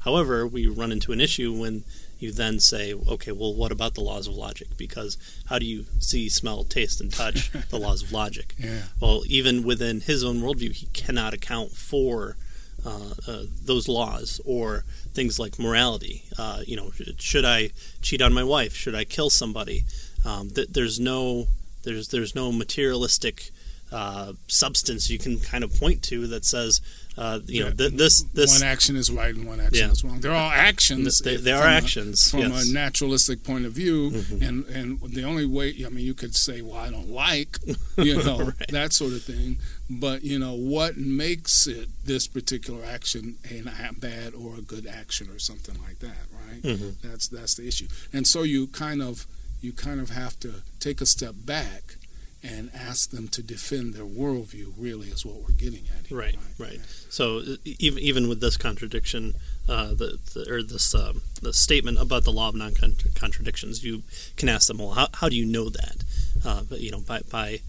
However, 0.00 0.46
we 0.46 0.66
run 0.66 0.92
into 0.92 1.12
an 1.12 1.20
issue 1.20 1.52
when 1.52 1.84
you 2.18 2.32
then 2.32 2.60
say, 2.60 2.92
okay, 2.92 3.32
well, 3.32 3.54
what 3.54 3.72
about 3.72 3.94
the 3.94 4.00
laws 4.02 4.26
of 4.26 4.34
logic? 4.34 4.76
Because 4.76 5.16
how 5.46 5.58
do 5.58 5.64
you 5.64 5.86
see, 5.98 6.28
smell, 6.28 6.64
taste, 6.64 7.00
and 7.00 7.12
touch 7.12 7.50
the 7.70 7.78
laws 7.78 8.02
of 8.02 8.12
logic? 8.12 8.54
Yeah. 8.58 8.82
Well, 9.00 9.22
even 9.26 9.62
within 9.62 10.00
his 10.00 10.22
own 10.22 10.40
worldview, 10.40 10.72
he 10.72 10.86
cannot 10.92 11.34
account 11.34 11.72
for 11.72 12.36
uh, 12.84 13.14
uh, 13.26 13.42
those 13.64 13.88
laws 13.88 14.40
or 14.44 14.84
things 15.12 15.38
like 15.38 15.58
morality. 15.58 16.24
Uh, 16.38 16.62
you 16.66 16.76
know, 16.76 16.90
should 17.18 17.44
I 17.44 17.70
cheat 18.00 18.22
on 18.22 18.32
my 18.32 18.44
wife? 18.44 18.74
Should 18.74 18.94
I 18.94 19.04
kill 19.04 19.30
somebody? 19.30 19.84
Um, 20.24 20.50
th- 20.50 20.68
there's 20.70 20.98
no 21.00 21.46
there's 21.82 22.08
there's 22.08 22.34
no 22.34 22.52
materialistic 22.52 23.50
uh, 23.92 24.32
substance 24.46 25.10
you 25.10 25.18
can 25.18 25.38
kind 25.40 25.64
of 25.64 25.74
point 25.78 26.02
to 26.02 26.26
that 26.28 26.44
says 26.44 26.80
uh, 27.18 27.40
you 27.46 27.64
yeah. 27.64 27.68
know 27.68 27.74
th- 27.74 27.92
this 27.92 28.22
this 28.34 28.60
one 28.60 28.68
action 28.68 28.96
is 28.96 29.10
right 29.10 29.34
and 29.34 29.46
one 29.46 29.60
action 29.60 29.86
yeah. 29.86 29.90
is 29.90 30.04
wrong. 30.04 30.20
They're 30.20 30.32
all 30.32 30.50
actions. 30.50 31.18
They, 31.18 31.36
they 31.36 31.52
are 31.52 31.66
actions 31.66 32.30
from 32.30 32.40
yes. 32.40 32.70
a 32.70 32.72
naturalistic 32.72 33.42
point 33.42 33.66
of 33.66 33.72
view, 33.72 34.10
mm-hmm. 34.10 34.42
and 34.42 34.64
and 34.66 35.00
the 35.02 35.24
only 35.24 35.44
way 35.44 35.74
I 35.84 35.88
mean 35.88 36.06
you 36.06 36.14
could 36.14 36.34
say 36.34 36.62
well 36.62 36.78
I 36.78 36.90
don't 36.90 37.10
like 37.10 37.58
you 37.98 38.22
know 38.22 38.38
right. 38.38 38.68
that 38.68 38.92
sort 38.92 39.12
of 39.12 39.22
thing, 39.22 39.58
but 39.90 40.22
you 40.22 40.38
know 40.38 40.54
what 40.54 40.96
makes 40.96 41.66
it 41.66 41.88
this 42.04 42.26
particular 42.26 42.84
action 42.84 43.36
a 43.50 43.92
bad 43.92 44.32
or 44.34 44.56
a 44.56 44.62
good 44.62 44.86
action 44.86 45.28
or 45.30 45.38
something 45.38 45.76
like 45.82 45.98
that, 45.98 46.26
right? 46.48 46.62
Mm-hmm. 46.62 47.06
That's 47.06 47.28
that's 47.28 47.54
the 47.54 47.66
issue, 47.66 47.88
and 48.12 48.26
so 48.26 48.44
you 48.44 48.68
kind 48.68 49.02
of 49.02 49.26
you 49.60 49.72
kind 49.72 50.00
of 50.00 50.10
have 50.10 50.38
to 50.40 50.62
take 50.78 51.00
a 51.00 51.06
step 51.06 51.34
back 51.44 51.96
and 52.42 52.70
ask 52.74 53.10
them 53.10 53.28
to 53.28 53.42
defend 53.42 53.94
their 53.94 54.04
worldview. 54.04 54.72
Really, 54.76 55.08
is 55.08 55.24
what 55.24 55.36
we're 55.36 55.56
getting 55.56 55.84
at 55.96 56.06
here. 56.06 56.18
Right, 56.18 56.36
right. 56.58 56.70
right. 56.70 56.80
So 57.08 57.42
even 57.64 57.98
even 57.98 58.28
with 58.28 58.40
this 58.40 58.56
contradiction, 58.56 59.34
uh, 59.68 59.88
the, 59.88 60.18
the, 60.34 60.46
or 60.50 60.62
this 60.62 60.94
um, 60.94 61.22
the 61.42 61.52
statement 61.52 61.98
about 62.00 62.24
the 62.24 62.32
law 62.32 62.48
of 62.48 62.54
non 62.54 62.74
contradictions, 63.14 63.84
you 63.84 64.02
can 64.36 64.48
ask 64.48 64.68
them, 64.68 64.78
well, 64.78 64.90
how, 64.90 65.08
how 65.14 65.28
do 65.28 65.36
you 65.36 65.46
know 65.46 65.68
that? 65.68 66.04
Uh, 66.44 66.62
but 66.68 66.80
you 66.80 66.90
know, 66.90 67.00
by 67.00 67.20
by 67.30 67.60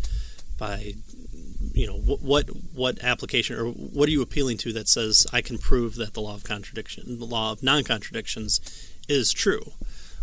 by 0.57 0.93
you 1.73 1.87
know 1.87 1.97
what 1.97 2.47
what 2.73 3.03
application 3.03 3.57
or 3.57 3.65
what 3.65 4.07
are 4.07 4.11
you 4.11 4.21
appealing 4.21 4.57
to 4.57 4.73
that 4.73 4.87
says 4.87 5.27
I 5.33 5.41
can 5.41 5.57
prove 5.57 5.95
that 5.95 6.13
the 6.13 6.21
law 6.21 6.35
of 6.35 6.43
contradiction, 6.43 7.19
the 7.19 7.25
law 7.25 7.51
of 7.51 7.61
non 7.61 7.83
contradictions, 7.83 8.61
is 9.09 9.31
true? 9.33 9.73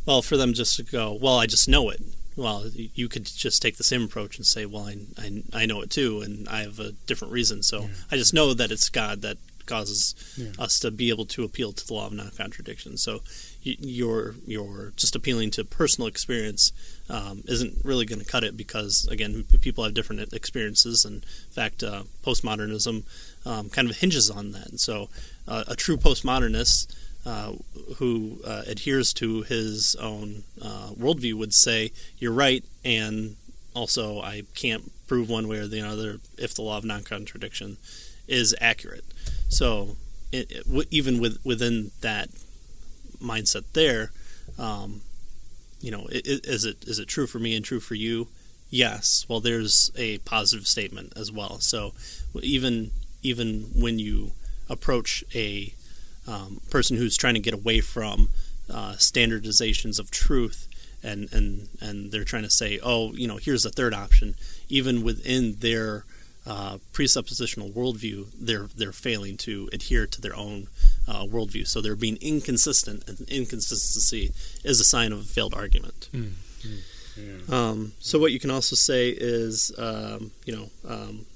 Well, 0.06 0.22
for 0.22 0.38
them 0.38 0.54
just 0.54 0.76
to 0.76 0.82
go, 0.82 1.18
well, 1.20 1.38
I 1.38 1.44
just 1.44 1.68
know 1.68 1.90
it 1.90 2.00
well, 2.38 2.66
you 2.72 3.08
could 3.08 3.26
just 3.26 3.60
take 3.60 3.76
the 3.76 3.84
same 3.84 4.04
approach 4.04 4.36
and 4.36 4.46
say, 4.46 4.64
well, 4.64 4.84
I, 4.84 4.96
I, 5.18 5.42
I 5.52 5.66
know 5.66 5.82
it 5.82 5.90
too, 5.90 6.20
and 6.20 6.48
I 6.48 6.62
have 6.62 6.78
a 6.78 6.92
different 6.92 7.32
reason. 7.32 7.64
So 7.64 7.80
yeah. 7.82 7.88
I 8.12 8.16
just 8.16 8.32
know 8.32 8.54
that 8.54 8.70
it's 8.70 8.88
God 8.88 9.22
that 9.22 9.38
causes 9.66 10.14
yeah. 10.36 10.52
us 10.58 10.78
to 10.80 10.90
be 10.90 11.10
able 11.10 11.26
to 11.26 11.44
appeal 11.44 11.72
to 11.72 11.86
the 11.86 11.92
law 11.92 12.06
of 12.06 12.12
non-contradiction. 12.12 12.96
So 12.96 13.20
you're 13.62 14.36
you're 14.46 14.92
just 14.96 15.14
appealing 15.14 15.50
to 15.52 15.64
personal 15.64 16.08
experience 16.08 16.72
um, 17.10 17.42
isn't 17.46 17.84
really 17.84 18.06
going 18.06 18.20
to 18.20 18.24
cut 18.24 18.44
it 18.44 18.56
because 18.56 19.06
again, 19.10 19.44
people 19.60 19.84
have 19.84 19.94
different 19.94 20.32
experiences, 20.32 21.04
and 21.04 21.16
in 21.16 21.52
fact, 21.52 21.82
uh, 21.82 22.04
postmodernism 22.24 23.02
um, 23.44 23.68
kind 23.68 23.90
of 23.90 23.98
hinges 23.98 24.30
on 24.30 24.52
that. 24.52 24.68
And 24.68 24.80
so, 24.80 25.08
uh, 25.46 25.64
a 25.66 25.74
true 25.74 25.96
postmodernist 25.96 26.94
uh, 27.28 27.52
who 27.96 28.40
uh, 28.46 28.62
adheres 28.66 29.12
to 29.12 29.42
his 29.42 29.94
own 29.96 30.44
uh, 30.62 30.92
worldview 30.98 31.34
would 31.34 31.52
say 31.52 31.92
you're 32.16 32.32
right 32.32 32.64
and 32.82 33.36
also 33.74 34.22
I 34.22 34.44
can't 34.54 34.90
prove 35.06 35.28
one 35.28 35.46
way 35.46 35.58
or 35.58 35.66
the 35.66 35.82
other 35.82 36.20
if 36.38 36.54
the 36.54 36.62
law 36.62 36.78
of 36.78 36.86
non-contradiction 36.86 37.76
is 38.26 38.56
accurate. 38.62 39.04
So 39.50 39.96
it, 40.32 40.50
it, 40.50 40.64
w- 40.64 40.88
even 40.90 41.20
with 41.20 41.38
within 41.44 41.90
that 42.00 42.30
mindset 43.20 43.64
there, 43.74 44.10
um, 44.58 45.02
you 45.82 45.90
know, 45.90 46.06
it, 46.10 46.46
is 46.46 46.64
it 46.64 46.82
is 46.86 46.98
it 46.98 47.08
true 47.08 47.26
for 47.26 47.38
me 47.38 47.54
and 47.54 47.62
true 47.62 47.80
for 47.80 47.94
you? 47.94 48.28
Yes. 48.70 49.26
Well, 49.28 49.40
there's 49.40 49.90
a 49.96 50.16
positive 50.18 50.66
statement 50.66 51.12
as 51.14 51.30
well. 51.30 51.60
So 51.60 51.92
even 52.40 52.92
even 53.22 53.70
when 53.74 53.98
you 53.98 54.32
approach 54.70 55.24
a 55.34 55.74
um, 56.28 56.60
person 56.70 56.96
who's 56.96 57.16
trying 57.16 57.34
to 57.34 57.40
get 57.40 57.54
away 57.54 57.80
from 57.80 58.28
uh, 58.70 58.92
standardizations 58.92 59.98
of 59.98 60.10
truth 60.10 60.68
and, 61.02 61.32
and 61.32 61.68
and 61.80 62.10
they're 62.12 62.24
trying 62.24 62.42
to 62.42 62.50
say, 62.50 62.78
oh, 62.82 63.12
you 63.12 63.28
know, 63.28 63.36
here's 63.36 63.64
a 63.64 63.70
third 63.70 63.94
option. 63.94 64.34
Even 64.68 65.02
within 65.02 65.56
their 65.60 66.04
uh, 66.46 66.78
presuppositional 66.92 67.72
worldview, 67.72 68.26
they're 68.38 68.68
they're 68.76 68.92
failing 68.92 69.36
to 69.38 69.68
adhere 69.72 70.06
to 70.06 70.20
their 70.20 70.34
own 70.34 70.68
uh, 71.06 71.24
worldview. 71.24 71.66
So 71.66 71.80
they're 71.80 71.94
being 71.94 72.18
inconsistent, 72.20 73.08
and 73.08 73.20
inconsistency 73.28 74.32
is 74.64 74.80
a 74.80 74.84
sign 74.84 75.12
of 75.12 75.20
a 75.20 75.24
failed 75.24 75.54
argument. 75.54 76.08
Mm, 76.12 76.32
yeah. 77.16 77.54
um, 77.54 77.92
so 78.00 78.18
what 78.18 78.32
you 78.32 78.40
can 78.40 78.50
also 78.50 78.76
say 78.76 79.10
is, 79.10 79.72
um, 79.78 80.32
you 80.44 80.56
know. 80.56 80.70
Um, 80.86 81.26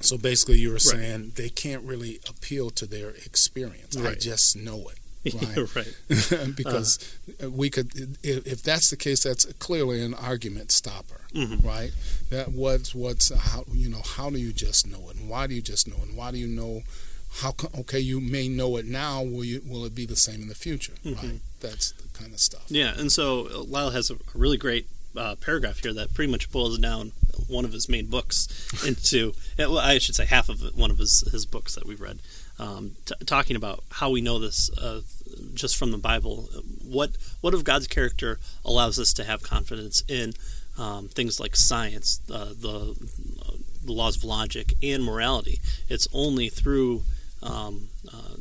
so 0.00 0.18
basically, 0.18 0.58
you 0.58 0.68
were 0.68 0.74
right. 0.74 0.82
saying 0.82 1.32
they 1.36 1.48
can't 1.48 1.82
really 1.82 2.20
appeal 2.28 2.70
to 2.70 2.86
their 2.86 3.10
experience. 3.10 3.96
Right. 3.96 4.12
I 4.12 4.18
just 4.18 4.56
know 4.56 4.88
it. 4.88 4.98
Right, 5.34 5.74
right. 5.74 6.54
because 6.54 6.98
uh, 7.42 7.50
we 7.50 7.70
could, 7.70 8.18
if, 8.22 8.46
if, 8.46 8.62
that's 8.62 8.90
the 8.90 8.96
case, 8.96 9.22
that's 9.22 9.46
clearly 9.54 10.04
an 10.04 10.12
argument 10.12 10.70
stopper, 10.70 11.22
mm-hmm. 11.32 11.66
right? 11.66 11.92
That 12.28 12.52
what's 12.52 12.94
what's 12.94 13.34
how 13.34 13.64
you 13.72 13.88
know 13.88 14.02
how 14.04 14.28
do 14.28 14.36
you 14.36 14.52
just 14.52 14.86
know 14.86 15.08
it, 15.08 15.16
and 15.16 15.30
why 15.30 15.46
do 15.46 15.54
you 15.54 15.62
just 15.62 15.88
know 15.88 15.96
it, 15.96 16.08
and 16.08 16.16
why 16.18 16.30
do 16.30 16.36
you 16.36 16.46
know 16.46 16.82
how 17.36 17.54
okay 17.78 17.98
you 17.98 18.20
may 18.20 18.48
know 18.48 18.76
it 18.76 18.86
now 18.86 19.22
will 19.22 19.44
you 19.44 19.60
will 19.66 19.84
it 19.84 19.94
be 19.94 20.06
the 20.06 20.16
same 20.16 20.42
in 20.42 20.48
the 20.48 20.54
future 20.54 20.92
mm-hmm. 21.04 21.26
right 21.26 21.40
that's 21.60 21.92
the 21.92 22.08
kind 22.16 22.32
of 22.32 22.38
stuff 22.38 22.64
yeah 22.68 22.94
and 22.96 23.10
so 23.10 23.48
uh, 23.52 23.62
lisle 23.62 23.90
has 23.90 24.10
a 24.10 24.16
really 24.34 24.56
great 24.56 24.86
uh, 25.16 25.34
paragraph 25.36 25.78
here 25.82 25.92
that 25.92 26.14
pretty 26.14 26.30
much 26.30 26.50
boils 26.50 26.78
down 26.78 27.12
one 27.48 27.64
of 27.64 27.72
his 27.72 27.88
main 27.88 28.06
books 28.06 28.48
into 28.86 29.32
well 29.58 29.78
i 29.78 29.98
should 29.98 30.14
say 30.14 30.24
half 30.24 30.48
of 30.48 30.62
it, 30.62 30.74
one 30.74 30.90
of 30.90 30.98
his, 30.98 31.20
his 31.32 31.46
books 31.46 31.74
that 31.74 31.86
we've 31.86 32.00
read 32.00 32.18
um, 32.58 32.92
t- 33.04 33.14
talking 33.26 33.56
about 33.56 33.82
how 33.90 34.10
we 34.10 34.20
know 34.20 34.38
this 34.38 34.70
uh, 34.78 35.00
just 35.54 35.76
from 35.76 35.90
the 35.90 35.98
bible 35.98 36.48
what 36.84 37.10
what 37.40 37.54
of 37.54 37.64
god's 37.64 37.86
character 37.86 38.38
allows 38.64 38.98
us 38.98 39.12
to 39.12 39.24
have 39.24 39.42
confidence 39.42 40.02
in 40.08 40.32
um, 40.78 41.08
things 41.08 41.38
like 41.38 41.56
science 41.56 42.20
uh, 42.32 42.46
the 42.46 42.96
the 43.84 43.92
laws 43.92 44.16
of 44.16 44.24
logic 44.24 44.74
and 44.82 45.04
morality. 45.04 45.60
It's 45.88 46.08
only 46.12 46.48
through 46.48 47.02
um, 47.42 47.88
uh, 48.12 48.36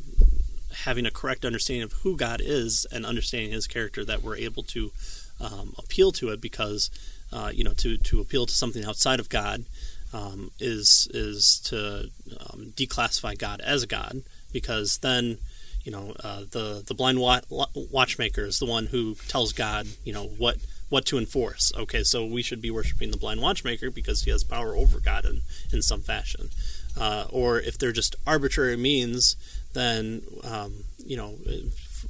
having 0.83 1.05
a 1.05 1.11
correct 1.11 1.45
understanding 1.45 1.83
of 1.83 1.93
who 2.03 2.15
God 2.15 2.41
is 2.43 2.87
and 2.91 3.05
understanding 3.05 3.51
His 3.51 3.67
character 3.67 4.05
that 4.05 4.23
we're 4.23 4.37
able 4.37 4.63
to 4.63 4.91
um, 5.39 5.73
appeal 5.77 6.11
to 6.13 6.29
it. 6.29 6.41
Because 6.41 6.89
uh, 7.31 7.51
you 7.53 7.63
know, 7.63 7.73
to 7.73 7.97
to 7.97 8.21
appeal 8.21 8.45
to 8.45 8.53
something 8.53 8.85
outside 8.85 9.19
of 9.19 9.29
God 9.29 9.65
um, 10.13 10.51
is 10.59 11.07
is 11.13 11.59
to 11.65 12.09
um, 12.39 12.73
declassify 12.75 13.37
God 13.37 13.61
as 13.61 13.83
a 13.83 13.87
God. 13.87 14.23
Because 14.51 14.99
then, 14.99 15.39
you 15.83 15.91
know, 15.91 16.13
uh, 16.23 16.43
the 16.51 16.83
the 16.85 16.93
blind 16.93 17.19
wa- 17.19 17.41
watchmaker 17.49 18.45
is 18.45 18.59
the 18.59 18.65
one 18.65 18.87
who 18.87 19.15
tells 19.27 19.53
God, 19.53 19.87
you 20.03 20.13
know, 20.13 20.25
what 20.25 20.57
what 20.89 21.05
to 21.07 21.17
enforce. 21.17 21.71
Okay, 21.75 22.03
so 22.03 22.25
we 22.25 22.43
should 22.43 22.61
be 22.61 22.69
worshiping 22.69 23.11
the 23.11 23.17
blind 23.17 23.41
watchmaker 23.41 23.89
because 23.89 24.23
he 24.23 24.31
has 24.31 24.43
power 24.43 24.75
over 24.75 24.99
God 24.99 25.25
in, 25.25 25.41
in 25.71 25.81
some 25.81 26.01
fashion 26.01 26.49
uh, 26.97 27.25
or 27.29 27.59
if 27.59 27.77
they're 27.77 27.91
just 27.91 28.15
arbitrary 28.25 28.77
means, 28.77 29.35
then 29.73 30.21
um, 30.43 30.83
you 31.05 31.17
know, 31.17 31.35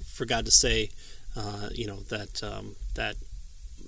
for 0.06 0.26
God 0.26 0.46
to 0.46 0.52
say, 0.52 0.90
uh, 1.36 1.70
you 1.74 1.88
know 1.88 2.00
that 2.10 2.44
um, 2.44 2.76
that 2.96 3.16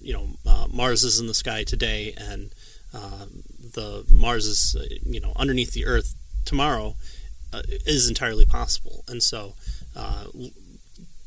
you 0.02 0.14
know 0.14 0.28
uh, 0.46 0.68
Mars 0.72 1.04
is 1.04 1.20
in 1.20 1.28
the 1.28 1.34
sky 1.34 1.64
today 1.64 2.14
and 2.18 2.52
uh, 2.94 3.26
the 3.74 4.06
Mars 4.10 4.46
is 4.46 4.76
uh, 4.80 4.96
you 5.06 5.20
know 5.20 5.34
underneath 5.36 5.72
the 5.72 5.86
Earth 5.86 6.16
tomorrow 6.46 6.96
uh, 7.54 7.62
is 7.86 8.08
entirely 8.10 8.46
possible, 8.46 9.04
and 9.08 9.22
so. 9.22 9.54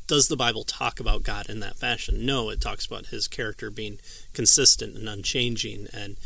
does 0.07 0.27
the 0.27 0.35
Bible 0.35 0.63
talk 0.63 0.99
about 0.99 1.21
God 1.21 1.51
in 1.51 1.59
that 1.59 1.75
fashion? 1.77 2.25
No, 2.25 2.49
it 2.49 2.59
talks 2.59 2.83
about 2.83 3.13
his 3.13 3.27
character 3.27 3.69
being 3.69 3.99
consistent 4.33 4.97
and 4.97 5.07
unchanging, 5.07 5.87
and 5.93 6.17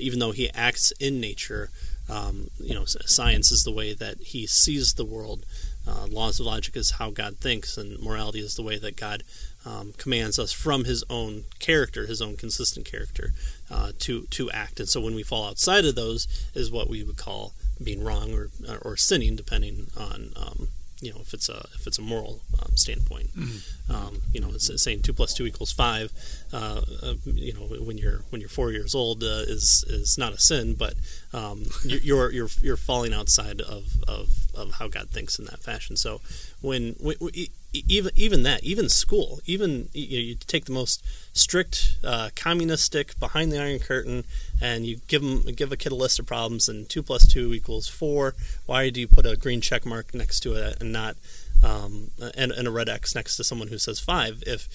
even 0.00 0.18
though 0.18 0.32
he 0.32 0.50
acts 0.54 0.90
in 0.98 1.20
nature, 1.20 1.70
um, 2.08 2.50
you 2.58 2.74
know, 2.74 2.84
science 2.84 3.52
is 3.52 3.64
the 3.64 3.72
way 3.72 3.92
that 3.92 4.18
he 4.18 4.46
sees 4.46 4.94
the 4.94 5.04
world. 5.04 5.44
Uh, 5.88 6.06
laws 6.10 6.38
of 6.38 6.46
logic 6.46 6.76
is 6.76 6.92
how 6.92 7.10
God 7.10 7.38
thinks, 7.38 7.78
and 7.78 7.98
morality 8.00 8.40
is 8.40 8.54
the 8.54 8.62
way 8.62 8.78
that 8.78 8.96
God 8.96 9.22
um, 9.64 9.92
commands 9.96 10.38
us 10.38 10.52
from 10.52 10.84
His 10.84 11.02
own 11.08 11.44
character, 11.58 12.06
His 12.06 12.20
own 12.20 12.36
consistent 12.36 12.84
character, 12.84 13.32
uh, 13.70 13.92
to 14.00 14.22
to 14.30 14.50
act. 14.50 14.80
And 14.80 14.88
so, 14.88 15.00
when 15.00 15.14
we 15.14 15.22
fall 15.22 15.46
outside 15.48 15.84
of 15.84 15.94
those, 15.94 16.26
is 16.54 16.70
what 16.70 16.88
we 16.88 17.02
would 17.02 17.16
call 17.16 17.52
being 17.82 18.02
wrong 18.02 18.34
or 18.34 18.50
or 18.82 18.96
sinning, 18.96 19.36
depending 19.36 19.86
on 19.96 20.32
um, 20.36 20.68
you 21.00 21.12
know 21.12 21.20
if 21.20 21.32
it's 21.32 21.48
a 21.48 21.66
if 21.74 21.86
it's 21.86 21.98
a 21.98 22.02
moral 22.02 22.40
um, 22.62 22.76
standpoint. 22.76 23.28
Mm-hmm. 23.36 23.92
Um, 23.92 24.20
you 24.32 24.40
know, 24.40 24.48
it's 24.50 24.70
saying 24.82 25.02
two 25.02 25.12
plus 25.12 25.32
two 25.34 25.46
equals 25.46 25.72
five. 25.72 26.12
Uh, 26.52 26.82
uh, 27.02 27.14
you 27.24 27.54
know, 27.54 27.60
when 27.60 27.98
you're 27.98 28.22
when 28.30 28.40
you're 28.40 28.50
four 28.50 28.72
years 28.72 28.94
old 28.94 29.22
uh, 29.22 29.44
is 29.46 29.84
is 29.88 30.18
not 30.18 30.32
a 30.32 30.38
sin, 30.38 30.74
but 30.74 30.94
um, 31.32 31.64
you're 31.84 32.30
you're 32.30 32.48
you're 32.60 32.76
falling 32.76 33.12
outside 33.12 33.60
of, 33.60 34.02
of 34.06 34.28
of 34.54 34.72
how 34.74 34.88
God 34.88 35.10
thinks 35.10 35.38
in 35.38 35.44
that 35.46 35.60
fashion. 35.60 35.96
So 35.96 36.20
when, 36.60 36.96
even 37.72 38.12
even 38.16 38.42
that, 38.44 38.64
even 38.64 38.88
school, 38.88 39.40
even 39.46 39.88
you, 39.92 40.18
know, 40.18 40.22
you 40.22 40.34
take 40.34 40.64
the 40.64 40.72
most 40.72 41.04
strict 41.32 41.96
uh, 42.02 42.30
communistic 42.34 43.18
behind 43.20 43.52
the 43.52 43.60
iron 43.62 43.78
curtain, 43.78 44.24
and 44.60 44.86
you 44.86 45.00
give 45.06 45.22
them 45.22 45.42
give 45.54 45.72
a 45.72 45.76
kid 45.76 45.92
a 45.92 45.94
list 45.94 46.18
of 46.18 46.26
problems, 46.26 46.68
and 46.68 46.88
two 46.88 47.02
plus 47.02 47.26
two 47.26 47.52
equals 47.54 47.88
four. 47.88 48.34
Why 48.66 48.90
do 48.90 49.00
you 49.00 49.06
put 49.06 49.26
a 49.26 49.36
green 49.36 49.60
check 49.60 49.86
mark 49.86 50.14
next 50.14 50.40
to 50.40 50.54
it 50.54 50.80
and 50.80 50.92
not 50.92 51.16
um, 51.62 52.10
and, 52.36 52.52
and 52.52 52.66
a 52.68 52.70
red 52.70 52.88
X 52.88 53.14
next 53.14 53.36
to 53.36 53.44
someone 53.44 53.68
who 53.68 53.78
says 53.78 54.00
five? 54.00 54.42
If 54.46 54.68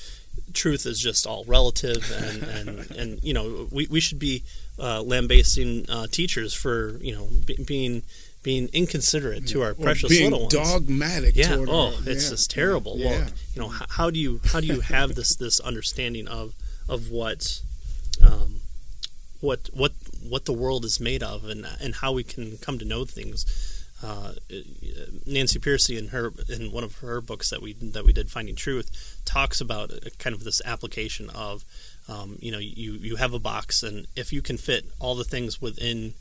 truth 0.54 0.86
is 0.86 1.00
just 1.00 1.26
all 1.26 1.44
relative, 1.46 2.12
and 2.12 2.44
and, 2.44 2.92
and 2.92 3.24
you 3.24 3.34
know 3.34 3.68
we, 3.72 3.88
we 3.88 4.00
should 4.00 4.20
be 4.20 4.44
uh, 4.80 5.02
lambasting 5.02 5.86
uh, 5.90 6.08
teachers 6.08 6.54
for 6.54 6.98
you 7.02 7.16
know 7.16 7.28
being 7.66 8.04
being 8.44 8.70
inconsiderate 8.74 9.48
to 9.48 9.62
our 9.62 9.74
precious 9.74 10.10
being 10.10 10.32
little 10.32 10.48
ones. 10.48 10.54
dogmatic. 10.54 11.36
Yeah. 11.36 11.56
oh, 11.68 11.94
our, 11.96 12.00
it's 12.06 12.26
yeah. 12.26 12.30
just 12.30 12.52
terrible. 12.52 12.98
Yeah. 12.98 13.10
Well, 13.10 13.28
you 13.56 13.62
know, 13.62 13.70
how, 13.70 13.86
how, 13.90 14.10
do 14.10 14.20
you 14.20 14.42
how 14.46 14.60
do 14.60 14.68
you 14.68 14.82
have 14.82 15.16
this 15.16 15.36
this 15.36 15.60
understanding 15.62 16.28
of 16.28 16.54
of 16.90 17.10
what 17.10 17.62
um, 18.22 18.58
what 19.40 19.70
what 19.74 19.94
what 20.28 20.46
the 20.46 20.54
world 20.54 20.86
is 20.86 21.00
made 21.00 21.24
of 21.24 21.46
and 21.46 21.66
and 21.82 21.96
how 21.96 22.12
we 22.12 22.24
can 22.24 22.58
come 22.58 22.78
to 22.78 22.86
know 22.86 23.06
things. 23.06 23.80
Uh, 24.04 24.34
Nancy 25.26 25.60
Pearcey 25.60 25.98
in 25.98 26.10
her 26.10 26.34
in 26.50 26.74
one 26.74 26.84
of 26.84 26.98
her 26.98 27.22
books 27.22 27.50
that 27.50 27.62
we 27.62 27.74
that 27.74 28.04
we 28.04 28.12
did 28.12 28.30
Finding 28.30 28.56
Truth 28.56 29.22
talks 29.24 29.62
about 29.62 29.92
kind 30.20 30.36
of 30.36 30.44
this 30.44 30.62
application 30.66 31.30
of 31.30 31.64
um, 32.08 32.38
you 32.40 32.52
know 32.52 32.60
you 32.60 32.94
you 32.94 33.16
have 33.16 33.34
a 33.34 33.40
box 33.40 33.84
and 33.84 34.08
if 34.16 34.34
you 34.34 34.42
can 34.42 34.58
fit 34.58 34.86
all 35.00 35.16
the 35.16 35.24
things 35.24 35.62
within 35.62 36.14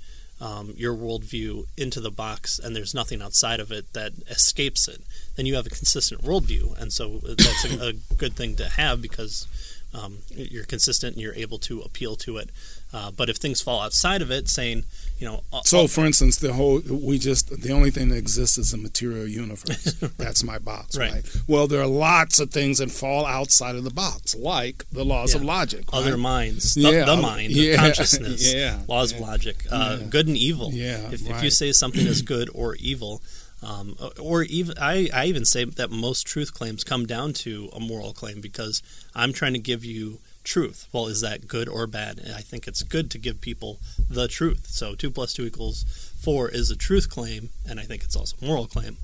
um, 0.42 0.74
your 0.76 0.94
worldview 0.94 1.66
into 1.76 2.00
the 2.00 2.10
box 2.10 2.58
and 2.58 2.74
there's 2.74 2.94
nothing 2.94 3.22
outside 3.22 3.60
of 3.60 3.70
it 3.70 3.92
that 3.92 4.12
escapes 4.28 4.88
it, 4.88 5.00
then 5.36 5.46
you 5.46 5.54
have 5.54 5.66
a 5.66 5.70
consistent 5.70 6.22
worldview. 6.22 6.76
And 6.80 6.92
so 6.92 7.20
that's 7.22 7.64
a, 7.64 7.88
a 7.88 7.92
good 8.16 8.34
thing 8.34 8.56
to 8.56 8.68
have 8.68 9.00
because 9.00 9.46
um, 9.94 10.18
you're 10.30 10.64
consistent 10.64 11.14
and 11.14 11.22
you're 11.22 11.34
able 11.34 11.58
to 11.58 11.80
appeal 11.80 12.16
to 12.16 12.38
it. 12.38 12.50
Uh, 12.94 13.10
but 13.10 13.30
if 13.30 13.36
things 13.36 13.62
fall 13.62 13.80
outside 13.80 14.20
of 14.20 14.30
it, 14.30 14.48
saying, 14.48 14.84
you 15.18 15.26
know, 15.26 15.42
so 15.64 15.86
for 15.86 16.04
instance, 16.04 16.36
the 16.36 16.52
whole 16.52 16.80
we 16.80 17.18
just 17.18 17.62
the 17.62 17.72
only 17.72 17.90
thing 17.90 18.08
that 18.08 18.16
exists 18.16 18.58
is 18.58 18.74
a 18.74 18.76
material 18.76 19.26
universe. 19.26 19.94
That's 20.18 20.44
my 20.44 20.58
box, 20.58 20.98
right. 20.98 21.12
right. 21.12 21.36
Well, 21.46 21.66
there 21.66 21.80
are 21.80 21.86
lots 21.86 22.38
of 22.38 22.50
things 22.50 22.78
that 22.78 22.90
fall 22.90 23.24
outside 23.24 23.76
of 23.76 23.84
the 23.84 23.90
box, 23.90 24.34
like 24.34 24.84
the 24.90 25.04
laws 25.04 25.32
yeah. 25.32 25.40
of 25.40 25.44
logic, 25.44 25.92
right? 25.92 26.00
other 26.00 26.18
minds, 26.18 26.74
the, 26.74 26.82
yeah. 26.82 27.04
the 27.06 27.16
mind, 27.16 27.52
yeah. 27.52 27.76
consciousness, 27.76 28.52
yeah. 28.54 28.80
laws 28.88 29.12
of 29.12 29.20
logic, 29.20 29.64
uh, 29.70 29.96
good 30.10 30.26
and 30.26 30.36
evil. 30.36 30.70
Yeah, 30.70 31.10
if, 31.10 31.26
right. 31.26 31.36
if 31.36 31.44
you 31.44 31.50
say 31.50 31.72
something 31.72 32.06
is 32.06 32.20
good 32.20 32.50
or 32.54 32.74
evil, 32.74 33.22
um, 33.62 33.96
or 34.20 34.42
even 34.42 34.76
I, 34.78 35.08
I 35.12 35.26
even 35.26 35.44
say 35.44 35.64
that 35.64 35.90
most 35.90 36.26
truth 36.26 36.52
claims 36.52 36.84
come 36.84 37.06
down 37.06 37.32
to 37.34 37.70
a 37.72 37.80
moral 37.80 38.12
claim 38.12 38.40
because 38.40 38.82
I'm 39.14 39.32
trying 39.32 39.52
to 39.52 39.58
give 39.58 39.84
you 39.84 40.18
truth. 40.44 40.88
Well, 40.92 41.06
is 41.06 41.20
that 41.20 41.46
good 41.46 41.68
or 41.68 41.86
bad? 41.86 42.20
I 42.34 42.40
think 42.40 42.66
it's 42.66 42.82
good 42.82 43.10
to 43.12 43.18
give 43.18 43.40
people 43.40 43.78
the 44.10 44.26
truth. 44.26 44.66
So 44.66 44.94
two 44.94 45.10
plus 45.10 45.32
two 45.32 45.44
equals 45.44 45.84
four 46.20 46.48
is 46.48 46.70
a 46.70 46.76
truth 46.76 47.08
claim, 47.08 47.50
and 47.68 47.80
I 47.80 47.84
think 47.84 48.02
it's 48.02 48.16
also 48.16 48.36
a 48.40 48.44
moral 48.44 48.66
claim. 48.66 48.96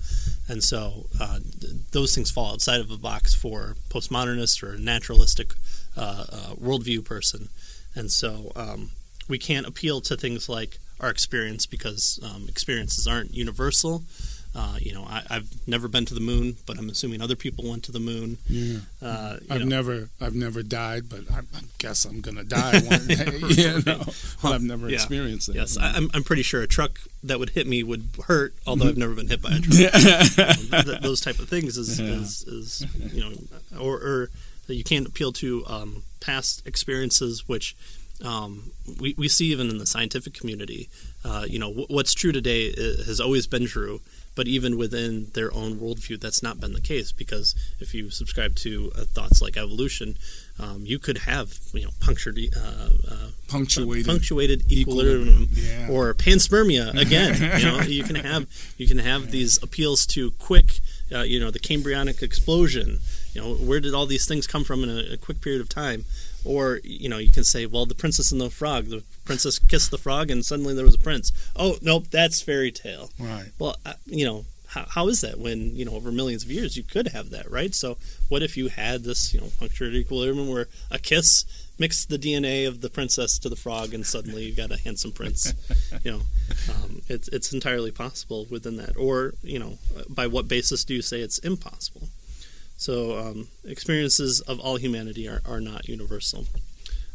And 0.48 0.62
so 0.62 1.06
uh, 1.20 1.40
those 1.92 2.14
things 2.14 2.30
fall 2.30 2.52
outside 2.52 2.80
of 2.80 2.88
the 2.88 2.96
box 2.96 3.34
for 3.34 3.76
postmodernist 3.90 4.62
or 4.62 4.76
naturalistic 4.78 5.54
uh, 5.96 6.26
uh, 6.30 6.54
worldview 6.54 7.04
person. 7.04 7.48
and 7.94 8.10
so 8.10 8.52
um, 8.54 8.90
we 9.28 9.38
can't 9.38 9.66
appeal 9.66 10.00
to 10.00 10.16
things 10.16 10.48
like 10.48 10.78
our 11.00 11.10
experience 11.10 11.66
because 11.66 12.18
um, 12.22 12.46
experiences 12.48 13.06
aren't 13.06 13.34
universal. 13.34 14.02
Uh, 14.54 14.76
you 14.80 14.92
know, 14.92 15.04
I, 15.04 15.22
have 15.28 15.46
never 15.68 15.88
been 15.88 16.04
to 16.06 16.14
the 16.14 16.20
moon, 16.20 16.56
but 16.66 16.78
I'm 16.78 16.88
assuming 16.88 17.20
other 17.20 17.36
people 17.36 17.68
went 17.68 17.84
to 17.84 17.92
the 17.92 18.00
moon. 18.00 18.38
Yeah. 18.48 18.78
Uh, 19.00 19.36
I've 19.50 19.60
know. 19.60 19.66
never, 19.66 20.08
I've 20.20 20.34
never 20.34 20.62
died, 20.62 21.08
but 21.08 21.30
I, 21.30 21.40
I 21.40 21.60
guess 21.78 22.04
I'm 22.04 22.20
gonna 22.20 22.44
die 22.44 22.80
one 22.80 23.06
day. 23.06 23.38
you 23.48 23.82
know, 23.84 24.04
well, 24.42 24.54
I've 24.54 24.62
never 24.62 24.88
yeah. 24.88 24.94
experienced 24.96 25.48
that. 25.48 25.56
Yes, 25.56 25.76
I, 25.76 25.96
am 25.96 26.10
I'm 26.14 26.24
pretty 26.24 26.42
sure 26.42 26.62
a 26.62 26.66
truck 26.66 26.98
that 27.22 27.38
would 27.38 27.50
hit 27.50 27.66
me 27.66 27.82
would 27.82 28.08
hurt, 28.26 28.54
although 28.66 28.88
I've 28.88 28.96
never 28.96 29.14
been 29.14 29.28
hit 29.28 29.42
by 29.42 29.50
a 29.52 29.60
truck. 29.60 30.86
um, 30.86 30.98
those 31.02 31.20
type 31.20 31.38
of 31.38 31.48
things 31.48 31.76
is, 31.76 32.00
yeah. 32.00 32.06
is, 32.06 32.42
is, 32.42 32.86
you 33.12 33.20
know, 33.20 33.32
or, 33.78 33.96
or 33.96 34.30
you 34.66 34.84
can't 34.84 35.06
appeal 35.06 35.32
to 35.32 35.64
um, 35.66 36.02
past 36.20 36.66
experiences, 36.66 37.46
which 37.46 37.76
um, 38.24 38.72
we, 39.00 39.14
we 39.16 39.28
see 39.28 39.46
even 39.46 39.68
in 39.68 39.78
the 39.78 39.86
scientific 39.86 40.34
community. 40.34 40.88
Uh, 41.24 41.44
you 41.48 41.58
know, 41.58 41.68
w- 41.68 41.86
what's 41.88 42.14
true 42.14 42.32
today 42.32 42.72
has 42.72 43.20
always 43.20 43.46
been 43.46 43.66
true, 43.66 44.00
but 44.38 44.46
even 44.46 44.78
within 44.78 45.26
their 45.34 45.52
own 45.52 45.80
worldview, 45.80 46.20
that's 46.20 46.44
not 46.44 46.60
been 46.60 46.72
the 46.72 46.80
case 46.80 47.10
because 47.10 47.56
if 47.80 47.92
you 47.92 48.08
subscribe 48.08 48.54
to 48.54 48.92
uh, 48.94 49.02
thoughts 49.02 49.42
like 49.42 49.56
evolution, 49.56 50.16
um, 50.60 50.84
you 50.86 51.00
could 51.00 51.18
have 51.18 51.58
you 51.72 51.82
know 51.82 51.90
punctured, 51.98 52.38
uh, 52.56 52.88
uh, 53.10 53.30
punctuated, 53.48 54.06
punctuated 54.06 54.70
equilibrium, 54.70 55.48
yeah. 55.50 55.88
or 55.90 56.14
panspermia. 56.14 56.96
Again, 57.06 57.34
you 57.58 57.66
know, 57.66 57.80
you 57.80 58.04
can 58.04 58.14
have 58.14 58.46
you 58.76 58.86
can 58.86 58.98
have 58.98 59.32
these 59.32 59.60
appeals 59.60 60.06
to 60.06 60.30
quick, 60.38 60.78
uh, 61.12 61.22
you 61.22 61.40
know, 61.40 61.50
the 61.50 61.58
Cambrionic 61.58 62.22
explosion. 62.22 63.00
You 63.34 63.40
know, 63.40 63.54
where 63.54 63.80
did 63.80 63.92
all 63.92 64.06
these 64.06 64.28
things 64.28 64.46
come 64.46 64.62
from 64.62 64.84
in 64.84 64.88
a, 64.88 65.14
a 65.14 65.16
quick 65.16 65.40
period 65.40 65.60
of 65.60 65.68
time? 65.68 66.04
Or 66.44 66.80
you 66.84 67.08
know, 67.08 67.18
you 67.18 67.30
can 67.30 67.44
say, 67.44 67.66
well, 67.66 67.86
the 67.86 67.94
princess 67.94 68.32
and 68.32 68.40
the 68.40 68.50
frog. 68.50 68.86
The 68.86 69.02
princess 69.24 69.58
kissed 69.58 69.90
the 69.90 69.98
frog, 69.98 70.30
and 70.30 70.44
suddenly 70.44 70.74
there 70.74 70.84
was 70.84 70.94
a 70.94 70.98
prince. 70.98 71.32
Oh, 71.56 71.76
nope, 71.82 72.06
that's 72.10 72.40
fairy 72.40 72.70
tale. 72.70 73.10
Right. 73.18 73.50
Well, 73.58 73.76
uh, 73.84 73.94
you 74.06 74.24
know, 74.24 74.44
how, 74.68 74.84
how 74.88 75.08
is 75.08 75.20
that 75.22 75.38
when 75.38 75.74
you 75.76 75.84
know 75.84 75.92
over 75.92 76.12
millions 76.12 76.44
of 76.44 76.50
years 76.50 76.76
you 76.76 76.82
could 76.82 77.08
have 77.08 77.30
that, 77.30 77.50
right? 77.50 77.74
So, 77.74 77.96
what 78.28 78.42
if 78.42 78.56
you 78.56 78.68
had 78.68 79.02
this, 79.02 79.32
you 79.32 79.40
know, 79.40 79.48
punctured 79.58 79.94
equilibrium 79.94 80.48
where 80.48 80.68
a 80.90 80.98
kiss 80.98 81.44
mixed 81.78 82.08
the 82.10 82.18
DNA 82.18 82.66
of 82.66 82.80
the 82.80 82.90
princess 82.90 83.38
to 83.38 83.48
the 83.48 83.56
frog, 83.56 83.94
and 83.94 84.04
suddenly 84.04 84.44
you 84.44 84.54
got 84.54 84.70
a 84.70 84.78
handsome 84.78 85.12
prince? 85.12 85.54
you 86.04 86.12
know, 86.12 86.20
um, 86.74 87.02
it's 87.08 87.28
it's 87.28 87.52
entirely 87.52 87.90
possible 87.90 88.46
within 88.50 88.76
that. 88.76 88.96
Or 88.96 89.34
you 89.42 89.58
know, 89.58 89.78
by 90.08 90.26
what 90.26 90.48
basis 90.48 90.84
do 90.84 90.94
you 90.94 91.02
say 91.02 91.20
it's 91.20 91.38
impossible? 91.38 92.08
So 92.78 93.18
um, 93.18 93.48
experiences 93.64 94.40
of 94.40 94.60
all 94.60 94.76
humanity 94.76 95.28
are, 95.28 95.42
are 95.44 95.60
not 95.60 95.88
universal. 95.88 96.46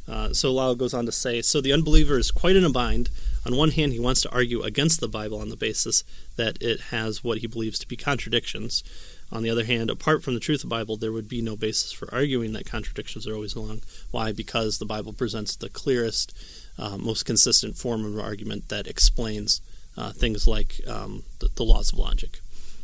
Uh, 0.06 0.34
so 0.34 0.52
Lau 0.52 0.74
goes 0.74 0.94
on 0.94 1.06
to 1.06 1.12
say, 1.14 1.42
so 1.42 1.62
the 1.62 1.72
unbeliever 1.72 2.20
is 2.20 2.32
quite 2.32 2.58
in 2.58 2.66
a 2.66 2.70
bind. 2.70 3.10
On 3.46 3.56
one 3.56 3.72
hand, 3.72 3.94
he 3.94 4.00
wants 4.00 4.22
to 4.22 4.32
argue 4.32 4.62
against 4.62 5.00
the 5.00 5.08
Bible 5.08 5.40
on 5.40 5.48
the 5.48 5.56
basis 5.56 6.04
that 6.36 6.62
it 6.62 6.82
has 6.92 7.24
what 7.24 7.38
he 7.38 7.48
believes 7.48 7.80
to 7.80 7.88
be 7.88 7.96
contradictions. 7.96 8.84
On 9.32 9.42
the 9.42 9.50
other 9.50 9.64
hand, 9.64 9.90
apart 9.90 10.22
from 10.22 10.34
the 10.34 10.42
truth 10.42 10.64
of 10.64 10.70
the 10.70 10.76
Bible, 10.76 10.98
there 10.98 11.14
would 11.14 11.30
be 11.30 11.42
no 11.42 11.56
basis 11.56 11.94
for 11.94 12.14
arguing 12.14 12.52
that 12.54 12.66
contradictions 12.66 13.26
are 13.26 13.34
always 13.34 13.56
wrong. 13.56 13.82
Why? 14.12 14.34
Because 14.34 14.78
the 14.78 14.86
Bible 14.86 15.14
presents 15.14 15.56
the 15.56 15.70
clearest, 15.70 16.38
uh, 16.78 16.98
most 16.98 17.24
consistent 17.24 17.78
form 17.78 18.06
of 18.06 18.20
argument 18.20 18.68
that 18.68 18.86
explains 18.86 19.62
uh, 19.98 20.12
things 20.12 20.46
like 20.46 20.82
um, 20.88 21.24
the, 21.40 21.48
the 21.56 21.64
laws 21.64 21.94
of 21.94 22.00
logic. 22.00 22.42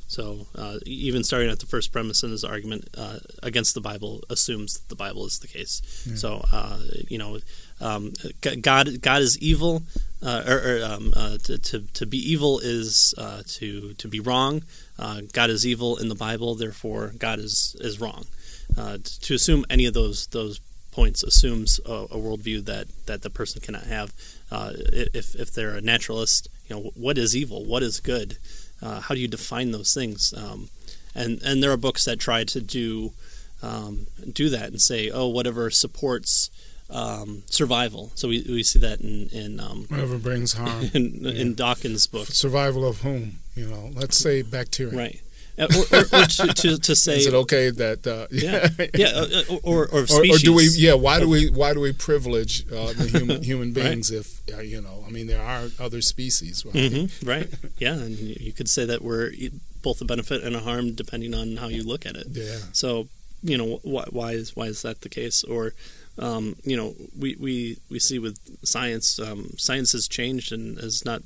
So 0.10 0.48
uh, 0.56 0.80
even 0.88 1.24
starting 1.24 1.52
at 1.52 1.60
the 1.60 1.68
first 1.68 1.92
premise 1.92 2.24
in 2.24 2.32
his 2.32 2.44
argument 2.44 2.90
uh, 2.98 3.20
against 3.44 3.76
the 3.76 3.80
Bible 3.80 4.24
assumes 4.28 4.74
that 4.74 4.90
the 4.90 4.96
Bible 4.96 5.24
is 5.28 5.38
the 5.38 5.48
case. 5.48 5.84
Yeah. 6.10 6.16
So 6.16 6.46
uh, 6.52 6.80
you 7.08 7.20
know, 7.20 7.38
um, 7.80 8.14
God 8.42 9.02
God 9.04 9.22
is 9.22 9.38
evil, 9.38 9.84
uh, 10.24 10.44
or, 10.48 10.58
or 10.58 10.84
um, 10.84 11.14
uh, 11.16 11.38
to, 11.44 11.60
to, 11.60 11.82
to 11.94 12.06
be 12.08 12.18
evil 12.18 12.58
is 12.58 13.14
uh, 13.20 13.44
to 13.60 13.94
to 13.94 14.08
be 14.08 14.20
wrong. 14.20 14.64
God 14.98 15.52
is 15.52 15.66
evil 15.66 15.98
in 15.98 16.10
the 16.10 16.16
Bible, 16.16 16.56
therefore 16.56 17.14
God 17.16 17.38
is 17.38 17.76
is 17.80 18.02
wrong. 18.02 18.26
to 18.76 19.34
assume 19.36 19.64
any 19.70 19.86
of 19.86 19.94
those 19.94 20.26
those 20.28 20.60
points 20.92 21.22
assumes 21.22 21.80
a, 21.86 21.92
a 21.92 22.18
worldview 22.18 22.66
that 22.66 22.88
that 23.06 23.22
the 23.22 23.30
person 23.30 23.62
cannot 23.62 23.84
have. 23.84 24.12
if 24.52 25.36
if 25.36 25.54
they're 25.54 25.76
a 25.76 25.82
naturalist, 25.82 26.48
you 26.68 26.76
know, 26.76 26.92
what 26.96 27.20
is 27.20 27.36
evil? 27.36 27.64
What 27.64 27.84
is 27.84 28.00
good? 28.00 28.40
Uh, 28.82 29.02
how 29.02 29.16
do 29.16 29.22
you 29.22 29.28
define 29.28 29.72
those 29.72 29.94
things? 29.94 30.34
Um, 30.36 30.70
and 31.16 31.42
and 31.44 31.62
there 31.62 31.72
are 31.72 31.78
books 31.78 32.06
that 32.06 32.20
try 32.20 32.44
to 32.46 32.62
do 32.62 33.14
um, 33.62 34.08
do 34.32 34.50
that 34.50 34.70
and 34.70 34.82
say, 34.82 35.10
oh, 35.10 35.28
whatever 35.28 35.70
supports 35.70 36.50
um, 36.90 37.44
survival. 37.48 38.12
So 38.16 38.30
we, 38.30 38.46
we 38.48 38.64
see 38.64 38.80
that 38.80 39.02
in, 39.02 39.30
in 39.30 39.60
um, 39.60 39.86
whatever 39.90 40.18
brings 40.18 40.54
harm 40.54 40.90
in, 40.94 41.20
yeah. 41.22 41.32
in, 41.32 41.56
Dawkins' 41.56 42.08
book. 42.08 42.28
Survival 42.28 42.88
of 42.88 43.02
whom? 43.02 43.40
You 43.56 43.68
know, 43.68 43.92
let's 43.94 44.18
say 44.18 44.42
bacteria. 44.42 44.98
Right. 44.98 45.22
Uh, 45.60 45.68
or, 45.76 45.98
or, 45.98 46.02
or 46.02 46.26
to, 46.26 46.54
to, 46.54 46.78
to, 46.78 46.96
say, 46.96 47.18
is 47.18 47.28
it 47.28 47.34
okay 47.34 47.70
that 47.70 48.08
uh, 48.08 48.28
yeah. 48.32 48.70
yeah. 48.96 49.08
Uh, 49.08 49.56
uh 49.56 49.58
or, 49.64 49.88
or, 49.88 50.04
or, 50.04 50.38
do 50.38 50.54
we 50.54 50.70
yeah 50.78 50.94
why 50.94 51.20
do 51.20 51.28
we 51.28 51.50
why 51.50 51.74
do 51.74 51.80
we 51.80 51.92
privilege 51.92 52.66
uh, 52.72 52.94
the 52.94 53.08
human 53.14 53.44
human 53.44 53.74
beings 53.74 54.12
right. 54.12 54.22
if 54.22 54.58
uh, 54.58 54.62
you 54.62 54.82
know 54.82 55.04
I 55.06 55.12
mean 55.12 55.28
there 55.28 55.42
are 55.42 55.68
other 55.80 56.02
species 56.02 56.66
right? 56.66 56.74
Mm-hmm. 56.74 57.30
right. 57.30 57.48
Yeah 57.78 57.94
and 57.94 58.18
you 58.18 58.54
could 58.54 58.70
say 58.70 58.86
that 58.86 59.02
we're 59.02 59.32
both 59.82 60.00
a 60.02 60.06
benefit 60.06 60.44
and 60.44 60.56
a 60.56 60.60
harm 60.60 60.94
depending 60.94 61.34
on 61.34 61.58
how 61.58 61.68
you 61.68 61.84
look 61.84 62.06
at 62.06 62.16
it. 62.16 62.28
Yeah. 62.32 62.58
So 62.72 63.08
you 63.44 63.58
know 63.58 63.80
why, 63.84 64.06
why 64.10 64.32
is 64.32 64.56
why 64.56 64.66
is 64.66 64.82
that 64.84 65.02
the 65.02 65.10
case? 65.10 65.44
Or 65.44 65.74
um, 66.20 66.56
you 66.64 66.76
know, 66.76 66.96
we, 67.18 67.36
we, 67.40 67.78
we 67.90 68.00
see 68.00 68.20
with 68.20 68.38
science, 68.66 69.20
um, 69.20 69.52
science 69.58 69.94
has 69.94 70.08
changed 70.08 70.52
and 70.52 70.78
has 70.78 71.06
not, 71.06 71.22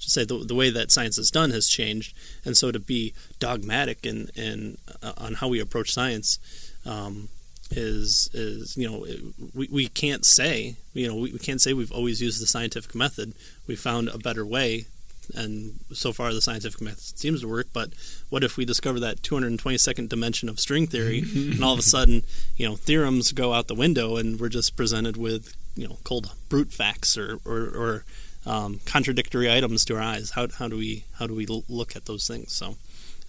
should 0.00 0.10
say 0.10 0.24
the, 0.24 0.38
the 0.38 0.54
way 0.54 0.70
that 0.70 0.90
science 0.90 1.18
is 1.18 1.30
done 1.30 1.50
has 1.50 1.68
changed, 1.68 2.16
and 2.44 2.56
so 2.56 2.72
to 2.72 2.80
be 2.80 3.12
dogmatic 3.38 4.04
in, 4.04 4.30
in 4.34 4.78
uh, 5.02 5.12
on 5.18 5.34
how 5.34 5.48
we 5.48 5.60
approach 5.60 5.92
science 5.92 6.38
um, 6.86 7.28
is 7.70 8.30
is 8.32 8.76
you 8.76 8.88
know 8.88 9.06
we, 9.54 9.68
we 9.70 9.88
can't 9.88 10.24
say 10.24 10.76
you 10.94 11.06
know 11.06 11.14
we, 11.14 11.32
we 11.32 11.38
can't 11.38 11.60
say 11.60 11.72
we've 11.72 11.92
always 11.92 12.20
used 12.20 12.40
the 12.40 12.46
scientific 12.46 12.94
method. 12.94 13.34
We 13.66 13.76
found 13.76 14.08
a 14.08 14.18
better 14.18 14.44
way, 14.44 14.86
and 15.34 15.80
so 15.92 16.12
far 16.12 16.32
the 16.32 16.40
scientific 16.40 16.80
method 16.80 17.18
seems 17.18 17.42
to 17.42 17.48
work. 17.48 17.68
But 17.72 17.90
what 18.30 18.42
if 18.42 18.56
we 18.56 18.64
discover 18.64 18.98
that 19.00 19.22
222nd 19.22 20.08
dimension 20.08 20.48
of 20.48 20.58
string 20.58 20.86
theory, 20.86 21.20
and 21.34 21.62
all 21.62 21.74
of 21.74 21.78
a 21.78 21.82
sudden 21.82 22.22
you 22.56 22.66
know 22.66 22.76
theorems 22.76 23.32
go 23.32 23.52
out 23.52 23.68
the 23.68 23.74
window, 23.74 24.16
and 24.16 24.40
we're 24.40 24.48
just 24.48 24.76
presented 24.76 25.18
with 25.18 25.54
you 25.76 25.86
know 25.86 25.98
cold 26.04 26.34
brute 26.48 26.72
facts 26.72 27.18
or 27.18 27.38
or, 27.44 27.60
or 27.60 28.04
um, 28.46 28.80
contradictory 28.86 29.50
items 29.50 29.84
to 29.86 29.96
our 29.96 30.02
eyes. 30.02 30.30
How, 30.30 30.48
how 30.58 30.68
do 30.68 30.76
we 30.76 31.04
how 31.18 31.26
do 31.26 31.34
we 31.34 31.46
look 31.46 31.96
at 31.96 32.06
those 32.06 32.26
things? 32.26 32.52
So, 32.52 32.76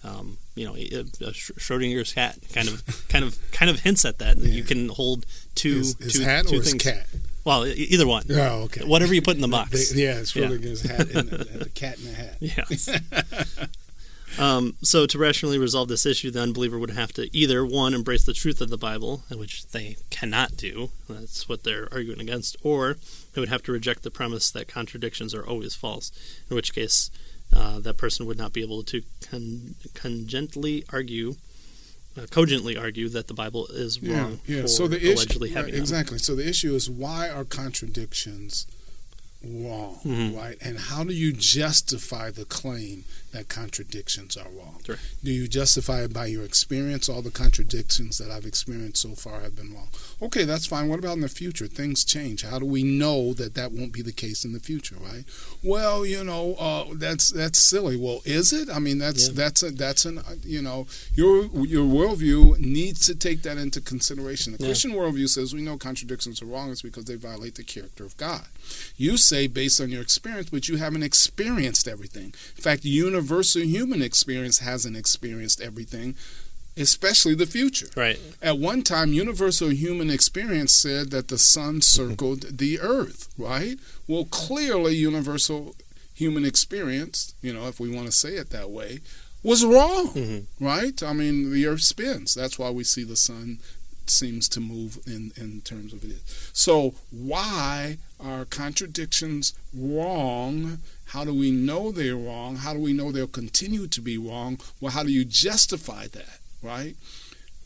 um, 0.04 0.38
you 0.54 0.66
know, 0.66 0.74
Schrodinger's 0.74 2.12
cat 2.12 2.38
kind 2.52 2.68
of 2.68 2.82
kind 3.08 3.24
of 3.24 3.38
kind 3.52 3.70
of 3.70 3.80
hints 3.80 4.04
at 4.04 4.18
that. 4.18 4.38
Yeah. 4.38 4.48
You 4.48 4.62
can 4.62 4.88
hold 4.88 5.26
two 5.54 5.78
his, 5.78 5.96
his 5.98 6.12
two, 6.14 6.22
hat 6.22 6.46
two 6.46 6.56
or 6.60 6.62
things. 6.62 6.82
his 6.82 6.94
cat. 6.94 7.06
Well, 7.44 7.66
either 7.66 8.06
one. 8.06 8.24
Oh, 8.30 8.62
okay. 8.64 8.84
Whatever 8.84 9.14
you 9.14 9.22
put 9.22 9.34
in 9.34 9.42
the 9.42 9.48
box. 9.58 9.94
Yeah, 9.94 10.18
it's 10.18 10.32
Schrodinger's 10.32 10.84
yeah. 10.84 10.92
hat 10.92 11.10
and 11.10 11.28
the, 11.28 11.44
the 11.64 11.70
cat 11.70 11.98
in 11.98 12.04
the 12.04 12.12
hat. 12.12 12.36
Yes. 12.40 12.88
Um, 14.38 14.76
so, 14.82 15.06
to 15.06 15.18
rationally 15.18 15.58
resolve 15.58 15.88
this 15.88 16.06
issue, 16.06 16.30
the 16.30 16.40
unbeliever 16.40 16.78
would 16.78 16.90
have 16.90 17.12
to 17.14 17.34
either 17.36 17.64
one 17.64 17.94
embrace 17.94 18.24
the 18.24 18.32
truth 18.32 18.60
of 18.60 18.70
the 18.70 18.78
Bible, 18.78 19.24
which 19.30 19.66
they 19.68 19.96
cannot 20.10 20.56
do. 20.56 20.90
That's 21.08 21.48
what 21.48 21.64
they're 21.64 21.88
arguing 21.92 22.20
against, 22.20 22.56
or 22.62 22.96
they 23.34 23.40
would 23.40 23.50
have 23.50 23.62
to 23.64 23.72
reject 23.72 24.02
the 24.02 24.10
premise 24.10 24.50
that 24.50 24.68
contradictions 24.68 25.34
are 25.34 25.46
always 25.46 25.74
false. 25.74 26.10
In 26.48 26.56
which 26.56 26.74
case, 26.74 27.10
uh, 27.52 27.80
that 27.80 27.98
person 27.98 28.26
would 28.26 28.38
not 28.38 28.52
be 28.52 28.62
able 28.62 28.82
to 28.84 29.02
con- 29.28 29.74
congently 29.94 30.84
argue. 30.92 31.36
Uh, 32.16 32.26
cogently 32.30 32.76
argue 32.76 33.08
that 33.08 33.26
the 33.26 33.32
Bible 33.32 33.66
is 33.68 34.02
wrong 34.02 34.38
yeah, 34.44 34.58
yeah. 34.58 34.66
so 34.66 34.86
the 34.86 34.98
allegedly 34.98 35.48
issue, 35.48 35.56
having 35.56 35.74
exactly. 35.74 36.18
So 36.18 36.34
the 36.34 36.46
issue 36.46 36.74
is 36.74 36.90
why 36.90 37.30
are 37.30 37.42
contradictions 37.42 38.66
wrong, 39.44 39.98
mm-hmm. 40.04 40.36
right? 40.36 40.56
And 40.60 40.78
how 40.78 41.04
do 41.04 41.12
you 41.12 41.32
justify 41.32 42.30
the 42.30 42.44
claim 42.44 43.04
that 43.32 43.48
contradictions 43.48 44.36
are 44.36 44.48
wrong? 44.56 44.80
Sure. 44.84 44.96
Do 45.22 45.32
you 45.32 45.48
justify 45.48 46.02
it 46.02 46.12
by 46.12 46.26
your 46.26 46.44
experience? 46.44 47.08
All 47.08 47.22
the 47.22 47.30
contradictions 47.30 48.18
that 48.18 48.30
I've 48.30 48.46
experienced 48.46 49.02
so 49.02 49.14
far 49.14 49.40
have 49.40 49.56
been 49.56 49.74
wrong. 49.74 49.88
Okay, 50.20 50.44
that's 50.44 50.66
fine. 50.66 50.88
What 50.88 50.98
about 50.98 51.14
in 51.14 51.20
the 51.20 51.28
future? 51.28 51.66
Things 51.66 52.04
change. 52.04 52.44
How 52.44 52.58
do 52.58 52.66
we 52.66 52.82
know 52.82 53.32
that 53.34 53.54
that 53.54 53.72
won't 53.72 53.92
be 53.92 54.02
the 54.02 54.12
case 54.12 54.44
in 54.44 54.52
the 54.52 54.60
future, 54.60 54.96
right? 55.00 55.24
Well, 55.62 56.06
you 56.06 56.22
know, 56.24 56.54
uh, 56.54 56.84
that's 56.94 57.30
that's 57.30 57.58
silly. 57.58 57.96
Well, 57.96 58.20
is 58.24 58.52
it? 58.52 58.68
I 58.70 58.78
mean, 58.78 58.98
that's 58.98 59.28
yeah. 59.28 59.34
that's 59.34 59.62
a, 59.62 59.70
that's 59.70 60.04
an 60.04 60.20
you 60.44 60.62
know 60.62 60.86
your 61.14 61.46
your 61.46 61.84
worldview 61.84 62.58
needs 62.58 63.06
to 63.06 63.14
take 63.14 63.42
that 63.42 63.58
into 63.58 63.80
consideration. 63.80 64.52
The 64.52 64.60
yeah. 64.60 64.68
Christian 64.68 64.92
worldview 64.92 65.28
says 65.28 65.54
we 65.54 65.62
know 65.62 65.76
contradictions 65.76 66.42
are 66.42 66.46
wrong. 66.46 66.70
It's 66.70 66.82
because 66.82 67.04
they 67.04 67.16
violate 67.16 67.56
the 67.56 67.64
character 67.64 68.04
of 68.04 68.16
God. 68.16 68.46
You 68.96 69.16
say 69.32 69.46
based 69.46 69.80
on 69.80 69.88
your 69.90 70.02
experience, 70.02 70.50
but 70.50 70.68
you 70.68 70.76
haven't 70.76 71.02
experienced 71.02 71.88
everything. 71.88 72.34
In 72.56 72.62
fact, 72.62 72.84
universal 72.84 73.62
human 73.62 74.02
experience 74.02 74.58
hasn't 74.60 74.96
experienced 74.96 75.60
everything. 75.60 76.14
especially 76.76 77.34
the 77.34 77.44
future. 77.58 77.88
Right. 77.94 78.18
At 78.40 78.56
one 78.58 78.80
time, 78.82 79.12
universal 79.12 79.68
human 79.68 80.08
experience 80.08 80.72
said 80.72 81.10
that 81.10 81.28
the 81.28 81.36
sun 81.36 81.82
circled 81.82 82.40
the 82.62 82.80
earth, 82.80 83.28
right? 83.36 83.76
Well, 84.08 84.24
clearly, 84.24 84.94
universal 84.96 85.74
human 86.14 86.44
experience, 86.46 87.34
you 87.42 87.52
know, 87.52 87.68
if 87.68 87.78
we 87.78 87.90
want 87.94 88.06
to 88.06 88.12
say 88.24 88.32
it 88.42 88.48
that 88.50 88.70
way, 88.70 89.00
was 89.42 89.64
wrong, 89.66 90.08
Mm-hmm. 90.14 90.64
right? 90.64 91.02
I 91.02 91.12
mean, 91.12 91.52
the 91.52 91.66
earth 91.66 91.82
spins. 91.82 92.32
That's 92.32 92.58
why 92.58 92.70
we 92.70 92.84
see 92.84 93.04
the 93.04 93.16
sun 93.28 93.58
seems 94.10 94.48
to 94.50 94.60
move 94.60 94.98
in, 95.06 95.32
in 95.36 95.60
terms 95.62 95.92
of 95.92 96.04
it. 96.04 96.20
So, 96.52 96.94
why 97.10 97.98
are 98.20 98.44
contradictions 98.44 99.54
wrong? 99.74 100.78
How 101.06 101.24
do 101.24 101.34
we 101.34 101.50
know 101.50 101.92
they're 101.92 102.16
wrong? 102.16 102.56
How 102.56 102.72
do 102.72 102.80
we 102.80 102.92
know 102.92 103.12
they'll 103.12 103.26
continue 103.26 103.86
to 103.86 104.00
be 104.00 104.16
wrong? 104.16 104.58
Well, 104.80 104.92
how 104.92 105.02
do 105.02 105.12
you 105.12 105.24
justify 105.24 106.06
that, 106.08 106.38
right? 106.62 106.96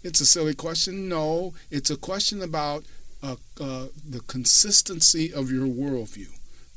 It's 0.03 0.21
a 0.21 0.27
silly 0.27 0.55
question. 0.55 1.09
No, 1.09 1.55
it's 1.71 1.91
a 1.91 1.97
question 1.97 2.43
about 2.43 2.85
uh, 3.23 3.37
uh, 3.61 3.87
the 4.09 4.21
consistency 4.27 5.33
of 5.33 5.51
your 5.51 5.67
worldview. 5.67 6.29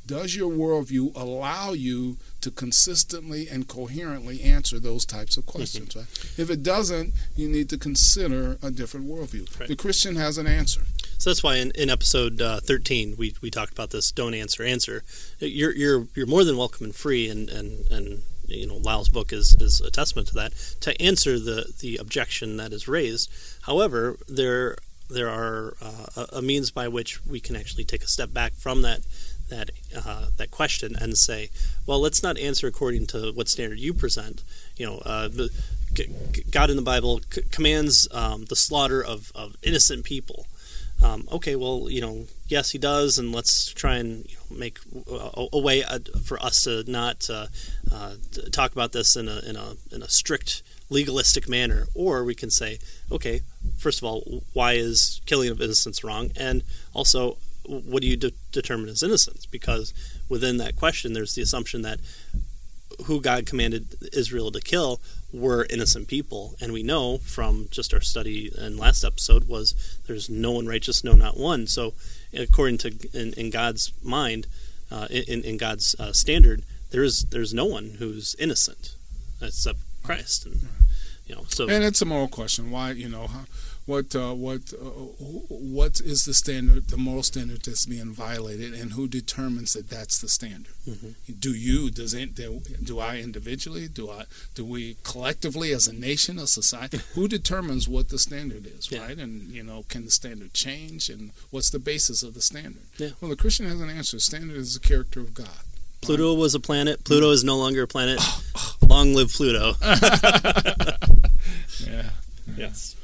Does 0.10 0.36
your 0.36 0.52
worldview 0.52 1.16
allow 1.16 1.74
you 1.74 2.18
to 2.42 2.50
consistently 2.50 3.48
and 3.48 3.68
coherently 3.68 4.42
answer 4.42 4.80
those 4.80 5.06
types 5.06 5.38
of 5.38 5.46
questions? 5.46 5.96
Right? 5.96 6.08
If 6.36 6.50
it 6.50 6.64
doesn't, 6.64 7.14
you 7.36 7.48
need 7.48 7.70
to 7.70 7.78
consider 7.78 8.58
a 8.64 8.72
different 8.72 9.08
worldview. 9.08 9.60
Right. 9.60 9.70
The 9.70 9.76
Christian 9.76 10.16
has 10.16 10.40
an 10.40 10.48
answer. 10.48 10.82
So 11.20 11.30
that's 11.30 11.44
why 11.44 11.58
in, 11.58 11.70
in 11.76 11.92
episode 11.92 12.42
uh, 12.42 12.60
13 12.60 13.18
we, 13.20 13.36
we 13.40 13.52
talked 13.52 13.72
about 13.72 13.92
this 13.92 14.12
don't 14.12 14.34
answer 14.34 14.64
answer. 14.64 15.04
You're 15.38 15.76
you're 15.76 16.08
you're 16.16 16.26
more 16.26 16.44
than 16.44 16.58
welcome 16.58 16.88
and 16.88 16.96
free 16.96 17.30
and 17.30 17.48
and, 17.48 17.86
and 17.92 18.24
you 18.48 18.66
know 18.66 18.78
Lisle's 18.78 19.10
book 19.10 19.32
is, 19.32 19.56
is 19.60 19.80
a 19.80 19.92
testament 19.92 20.30
to 20.30 20.34
that 20.34 20.54
to 20.80 21.00
answer 21.00 21.38
the, 21.38 21.72
the 21.82 21.98
objection 21.98 22.58
that 22.58 22.74
is 22.74 22.88
raised. 22.88 23.32
However, 23.62 24.18
there 24.28 24.76
there 25.08 25.30
are 25.30 25.76
uh, 25.80 26.06
a, 26.16 26.38
a 26.38 26.42
means 26.42 26.72
by 26.72 26.88
which 26.88 27.24
we 27.28 27.40
can 27.40 27.56
actually 27.56 27.84
take 27.84 28.02
a 28.02 28.08
step 28.08 28.34
back 28.34 28.54
from 28.54 28.82
that 28.82 29.02
that 29.50 29.72
uh, 29.96 30.28
that 30.38 30.52
question 30.52 30.96
and 31.00 31.18
say, 31.18 31.50
well, 31.86 32.00
let's 32.00 32.24
not 32.24 32.38
answer 32.38 32.68
according 32.68 33.08
to 33.08 33.32
what 33.34 33.50
standard 33.50 33.80
you 33.80 33.94
present. 33.94 34.44
You 34.78 34.86
know, 34.86 34.98
uh, 35.06 35.30
God 36.52 36.70
in 36.70 36.76
the 36.76 36.82
Bible 36.82 37.22
c- 37.32 37.42
commands 37.52 38.08
um, 38.12 38.46
the 38.46 38.56
slaughter 38.56 39.04
of, 39.04 39.32
of 39.36 39.56
innocent 39.64 40.04
people. 40.04 40.46
Um, 41.02 41.28
okay, 41.32 41.56
well, 41.56 41.88
you 41.90 42.02
know, 42.02 42.26
yes, 42.48 42.72
he 42.72 42.78
does, 42.78 43.18
and 43.18 43.34
let's 43.34 43.72
try 43.74 43.96
and 43.96 44.26
you 44.30 44.36
know, 44.36 44.58
make 44.58 44.80
a, 45.10 45.46
a 45.54 45.60
way 45.60 45.82
uh, 45.84 46.00
for 46.24 46.42
us 46.44 46.64
to 46.64 46.84
not 46.92 47.30
uh, 47.30 47.48
uh, 47.92 48.16
talk 48.52 48.74
about 48.74 48.92
this 48.92 49.16
in 49.16 49.30
a 49.30 49.40
in 49.40 49.56
a 49.56 49.76
in 49.92 50.04
a 50.04 50.10
strict 50.10 50.62
legalistic 50.90 51.48
manner. 51.48 51.88
Or 51.96 52.26
we 52.26 52.36
can 52.36 52.50
say, 52.50 52.80
okay, 53.10 53.42
first 53.78 54.00
of 54.00 54.04
all, 54.04 54.44
why 54.54 54.74
is 54.74 55.22
killing 55.26 55.50
of 55.50 55.62
innocents 55.62 56.04
wrong, 56.04 56.32
and 56.36 56.64
also, 56.94 57.38
what 57.70 58.02
do 58.02 58.08
you 58.08 58.18
de- 58.18 58.34
determine 58.52 58.90
as 58.90 59.04
innocence? 59.04 59.46
Because 59.46 59.94
within 60.28 60.58
that 60.58 60.76
question, 60.76 61.14
there's 61.14 61.36
the 61.36 61.42
assumption 61.42 61.84
that 61.84 62.00
who 63.06 63.22
God 63.22 63.46
commanded 63.46 63.96
Israel 64.14 64.52
to 64.52 64.60
kill 64.60 65.00
were 65.32 65.68
innocent 65.70 66.08
people, 66.08 66.56
and 66.60 66.74
we 66.74 66.84
know 66.84 67.20
from 67.20 67.68
just 67.70 67.94
our 67.94 68.02
study 68.02 68.52
in 68.58 68.78
last 68.78 69.04
episode 69.04 69.48
was 69.48 70.00
there's 70.08 70.30
no 70.30 70.52
one 70.52 70.68
righteous, 70.68 71.04
no, 71.04 71.14
not 71.14 71.38
one. 71.38 71.68
So, 71.68 71.94
according 72.34 72.80
to 72.80 72.96
in, 73.14 73.34
in 73.34 73.50
God's 73.52 73.94
mind, 74.04 74.48
uh, 74.92 75.08
in, 75.10 75.44
in 75.44 75.58
God's 75.58 75.96
uh, 76.00 76.14
standard, 76.14 76.64
there 76.90 77.04
is 77.04 77.26
there's 77.30 77.54
no 77.54 77.66
one 77.66 77.98
who's 78.00 78.36
innocent 78.40 78.96
except 79.42 79.80
Christ, 80.04 80.46
and 80.46 80.68
you 81.30 81.36
know. 81.36 81.46
So 81.48 81.70
And 81.70 81.84
it's 81.84 82.02
a 82.02 82.06
moral 82.06 82.28
question. 82.28 82.72
Why, 82.72 82.92
you 82.92 83.08
know, 83.08 83.30
what, 83.86 84.16
uh, 84.16 84.34
what, 84.34 84.74
uh, 84.74 84.86
what 85.50 86.00
is 86.00 86.26
the 86.26 86.34
standard, 86.34 86.90
the 86.90 86.98
moral 86.98 87.24
standard 87.24 87.64
that's 87.64 87.86
being 87.86 88.12
violated, 88.14 88.74
and 88.74 88.94
who 88.94 89.08
determines 89.08 89.74
that 89.74 89.90
that's 89.90 90.20
the 90.20 90.28
standard? 90.28 90.74
Mhm. 90.88 91.16
Do 91.40 91.54
you? 91.54 91.90
Does 91.90 92.14
it? 92.14 92.36
Do, 92.36 92.62
do 92.84 93.00
I 93.00 93.18
individually? 93.18 93.88
Do 93.88 94.10
I? 94.12 94.26
Do 94.54 94.66
we 94.66 94.98
collectively, 95.04 95.72
as 95.72 95.88
a 95.88 95.94
nation, 95.94 96.38
a 96.40 96.48
society? 96.48 97.00
who 97.14 97.28
determines 97.28 97.88
what 97.88 98.10
the 98.10 98.20
standard 98.20 98.68
is? 98.68 98.92
Yeah. 98.92 99.06
Right? 99.06 99.18
And 99.18 99.50
you 99.52 99.64
know, 99.64 99.86
can 99.90 100.06
the 100.06 100.12
standard 100.12 100.54
change? 100.54 101.10
And 101.10 101.32
what's 101.50 101.70
the 101.70 101.80
basis 101.80 102.22
of 102.24 102.34
the 102.34 102.42
standard? 102.42 102.84
Yeah. 102.98 103.10
Well, 103.22 103.30
the 103.30 103.38
Christian 103.38 103.66
has 103.68 103.82
an 103.82 103.90
answer. 103.90 104.20
Standard 104.20 104.58
is 104.58 104.74
the 104.76 104.80
character 104.80 105.20
of 105.20 105.34
God. 105.34 105.64
Pluto 106.02 106.34
was 106.34 106.56
a 106.56 106.60
planet. 106.60 107.04
Pluto 107.04 107.30
is 107.32 107.44
no 107.44 107.58
longer 107.58 107.84
a 107.84 107.88
planet. 107.88 108.20
Long 108.88 109.14
live 109.14 109.30
Pluto. 109.30 109.74
Yeah. 111.88 112.10
yes. 112.58 112.96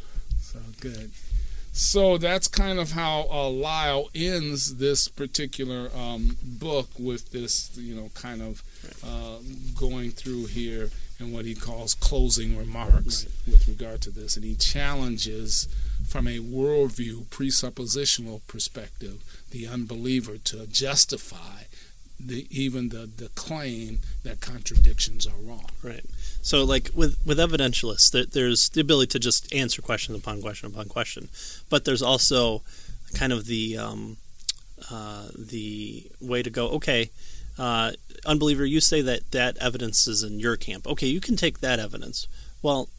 So 0.41 0.59
good. 0.81 1.11
So 1.71 2.17
that's 2.17 2.47
kind 2.47 2.79
of 2.79 2.91
how 2.91 3.27
uh, 3.31 3.49
Lisle 3.49 4.09
ends 4.13 4.75
this 4.77 5.07
particular 5.07 5.89
um, 5.95 6.37
book 6.43 6.89
with 6.97 7.31
this, 7.31 7.71
you 7.75 7.95
know, 7.95 8.09
kind 8.13 8.41
of 8.41 8.63
uh, 9.03 9.37
going 9.77 10.11
through 10.11 10.45
here 10.45 10.89
and 11.19 11.33
what 11.33 11.45
he 11.45 11.55
calls 11.55 11.93
closing 11.93 12.57
remarks 12.57 13.25
with 13.47 13.67
regard 13.67 14.01
to 14.01 14.09
this. 14.09 14.35
And 14.35 14.45
he 14.45 14.55
challenges 14.55 15.67
from 16.07 16.27
a 16.27 16.39
worldview, 16.39 17.25
presuppositional 17.25 18.41
perspective, 18.47 19.23
the 19.51 19.67
unbeliever 19.67 20.37
to 20.37 20.67
justify 20.67 21.63
the, 22.19 22.47
even 22.49 22.89
the, 22.89 23.09
the 23.17 23.29
claim 23.35 23.99
that 24.23 24.39
contradictions 24.41 25.27
are 25.27 25.37
wrong. 25.41 25.65
Right. 25.83 26.05
So, 26.41 26.63
like 26.63 26.91
with 26.93 27.17
with 27.25 27.39
evidentialists, 27.39 28.11
there, 28.11 28.25
there's 28.25 28.69
the 28.69 28.81
ability 28.81 29.07
to 29.11 29.19
just 29.19 29.53
answer 29.53 29.81
question 29.81 30.15
upon 30.15 30.41
question 30.41 30.67
upon 30.67 30.89
question, 30.89 31.29
but 31.69 31.85
there's 31.85 32.01
also 32.01 32.61
kind 33.15 33.33
of 33.33 33.45
the 33.45 33.77
um, 33.77 34.17
uh, 34.91 35.29
the 35.37 36.05
way 36.21 36.43
to 36.43 36.49
go. 36.49 36.67
Okay, 36.69 37.09
uh, 37.57 37.93
unbeliever, 38.25 38.65
you 38.65 38.79
say 38.79 39.01
that 39.01 39.31
that 39.31 39.57
evidence 39.57 40.07
is 40.07 40.23
in 40.23 40.39
your 40.39 40.55
camp. 40.55 40.85
Okay, 40.87 41.07
you 41.07 41.19
can 41.19 41.35
take 41.35 41.59
that 41.59 41.79
evidence. 41.79 42.27
Well, 42.61 42.89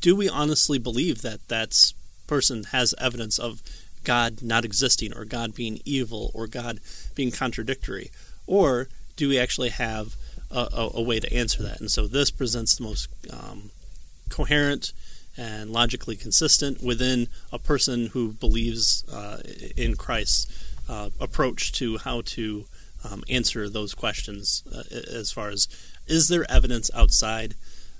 do 0.00 0.16
we 0.16 0.28
honestly 0.28 0.78
believe 0.78 1.22
that 1.22 1.48
that 1.48 1.92
person 2.26 2.64
has 2.64 2.94
evidence 2.98 3.38
of 3.38 3.62
God 4.04 4.42
not 4.42 4.64
existing, 4.64 5.14
or 5.14 5.24
God 5.24 5.54
being 5.54 5.80
evil, 5.84 6.30
or 6.34 6.46
God 6.46 6.80
being 7.14 7.30
contradictory, 7.30 8.10
or 8.46 8.88
do 9.16 9.28
we 9.28 9.38
actually 9.38 9.70
have 9.70 10.16
a, 10.50 10.68
a, 10.72 10.90
a 10.94 11.02
way 11.02 11.20
to 11.20 11.32
answer 11.32 11.62
that? 11.62 11.80
And 11.80 11.90
so 11.90 12.06
this 12.06 12.30
presents 12.30 12.76
the 12.76 12.84
most 12.84 13.08
um, 13.32 13.70
coherent 14.28 14.92
and 15.36 15.70
logically 15.70 16.16
consistent 16.16 16.82
within 16.82 17.28
a 17.52 17.58
person 17.58 18.06
who 18.06 18.32
believes 18.32 19.04
uh, 19.12 19.38
in 19.76 19.96
Christ's 19.96 20.46
uh, 20.88 21.10
approach 21.20 21.72
to 21.72 21.98
how 21.98 22.22
to 22.22 22.66
um, 23.10 23.24
answer 23.28 23.68
those 23.68 23.94
questions 23.94 24.62
uh, 24.74 24.82
as 25.12 25.30
far 25.32 25.50
as 25.50 25.68
is 26.06 26.28
there 26.28 26.50
evidence 26.50 26.90
outside 26.94 27.54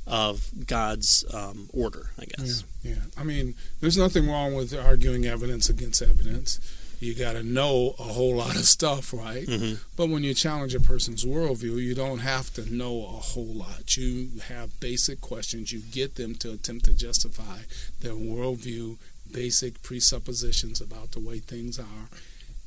of 0.07 0.51
God's 0.67 1.25
um, 1.33 1.71
order, 1.73 2.11
I 2.19 2.27
guess. 2.27 2.65
Yeah, 2.83 2.93
yeah. 2.93 3.01
I 3.17 3.25
mean, 3.25 3.55
there's 3.81 3.97
nothing 3.97 4.29
wrong 4.29 4.55
with 4.55 4.75
arguing 4.75 5.25
evidence 5.25 5.71
against 5.71 6.03
evidence. 6.03 6.61
You 7.05 7.15
got 7.15 7.35
to 7.35 7.43
know 7.43 7.95
a 7.99 8.03
whole 8.05 8.35
lot 8.43 8.57
of 8.57 8.65
stuff, 8.65 9.13
right? 9.13 9.47
Mhm. 9.47 9.79
But 9.97 10.09
when 10.09 10.25
you 10.25 10.35
challenge 10.35 10.75
a 10.75 10.81
person's 10.81 11.25
worldview, 11.25 11.77
you 11.83 11.95
don't 11.95 12.21
have 12.21 12.53
to 12.55 12.75
know 12.75 13.05
a 13.05 13.21
whole 13.21 13.55
lot. 13.55 13.97
You 13.97 14.31
have 14.49 14.79
basic 14.81 15.21
questions. 15.21 15.73
You 15.73 15.81
get 15.81 16.15
them 16.17 16.35
to 16.37 16.53
attempt 16.53 16.87
to 16.87 16.93
justify 16.95 17.61
their 18.01 18.13
worldview, 18.15 18.97
basic 19.31 19.83
presuppositions 19.83 20.81
about 20.81 21.13
the 21.13 21.21
way 21.21 21.39
things 21.41 21.79
are, 21.79 22.09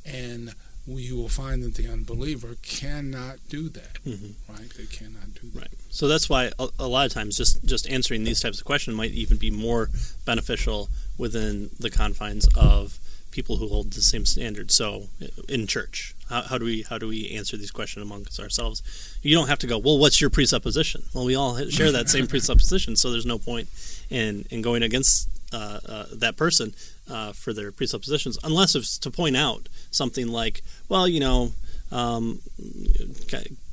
and 0.06 0.54
you 0.86 1.18
will 1.18 1.28
find 1.28 1.62
that 1.64 1.76
the 1.76 1.88
unbeliever 1.88 2.56
cannot 2.62 3.38
do 3.50 3.68
that, 3.70 3.98
Mhm. 4.06 4.34
right? 4.48 4.70
They 4.78 4.86
cannot 4.86 5.34
do 5.34 5.50
that. 5.54 5.60
Right. 5.60 5.72
So 5.90 6.08
that's 6.08 6.30
why 6.30 6.52
a, 6.60 6.70
a 6.80 6.88
lot 6.88 7.06
of 7.06 7.12
times 7.14 7.36
just 7.36 7.64
just 7.66 7.90
answering 7.90 8.24
these 8.24 8.40
types 8.40 8.60
of 8.60 8.66
questions 8.66 8.96
might 8.96 9.12
even 9.12 9.36
be 9.38 9.52
more 9.52 9.90
beneficial 10.24 10.90
within 11.18 11.72
the 11.80 11.90
confines 11.90 12.48
of 12.56 13.00
people 13.38 13.58
who 13.58 13.68
hold 13.68 13.94
the 13.94 14.02
same 14.02 14.26
standard. 14.26 14.72
So 14.72 15.10
in 15.48 15.68
church, 15.68 16.16
how, 16.28 16.42
how 16.42 16.58
do 16.58 16.66
we 16.66 16.82
how 16.90 16.98
do 16.98 17.08
we 17.08 17.30
answer 17.38 17.56
these 17.56 17.70
questions 17.70 18.04
amongst 18.04 18.40
ourselves? 18.40 18.82
You 19.22 19.36
don't 19.36 19.48
have 19.48 19.60
to 19.60 19.68
go, 19.68 19.78
well, 19.78 20.00
what's 20.00 20.20
your 20.20 20.32
presupposition? 20.32 21.04
Well, 21.14 21.24
we 21.24 21.36
all 21.36 21.56
share 21.70 21.92
that 21.92 22.10
same 22.10 22.26
presupposition, 22.34 22.96
so 22.96 23.12
there's 23.12 23.28
no 23.28 23.38
point 23.38 23.70
in 24.10 24.46
in 24.50 24.64
going 24.64 24.82
against 24.82 25.30
uh, 25.54 25.80
uh, 25.88 26.06
that 26.14 26.36
person 26.36 26.74
uh, 27.08 27.32
for 27.32 27.54
their 27.54 27.72
presuppositions, 27.72 28.40
unless 28.44 28.74
it's 28.74 28.98
to 28.98 29.12
point 29.12 29.38
out 29.38 29.70
something 29.92 30.28
like, 30.28 30.64
well, 30.90 31.08
you 31.08 31.20
know. 31.20 31.52
Um, 31.90 32.42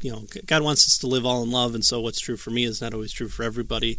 you 0.03 0.12
know, 0.12 0.22
God 0.46 0.62
wants 0.62 0.87
us 0.87 0.96
to 0.98 1.09
live 1.09 1.27
all 1.27 1.42
in 1.42 1.50
love, 1.50 1.74
and 1.74 1.85
so 1.85 2.00
what's 2.00 2.20
true 2.20 2.37
for 2.37 2.50
me 2.50 2.62
is 2.62 2.81
not 2.81 2.94
always 2.94 3.11
true 3.11 3.27
for 3.27 3.42
everybody. 3.42 3.98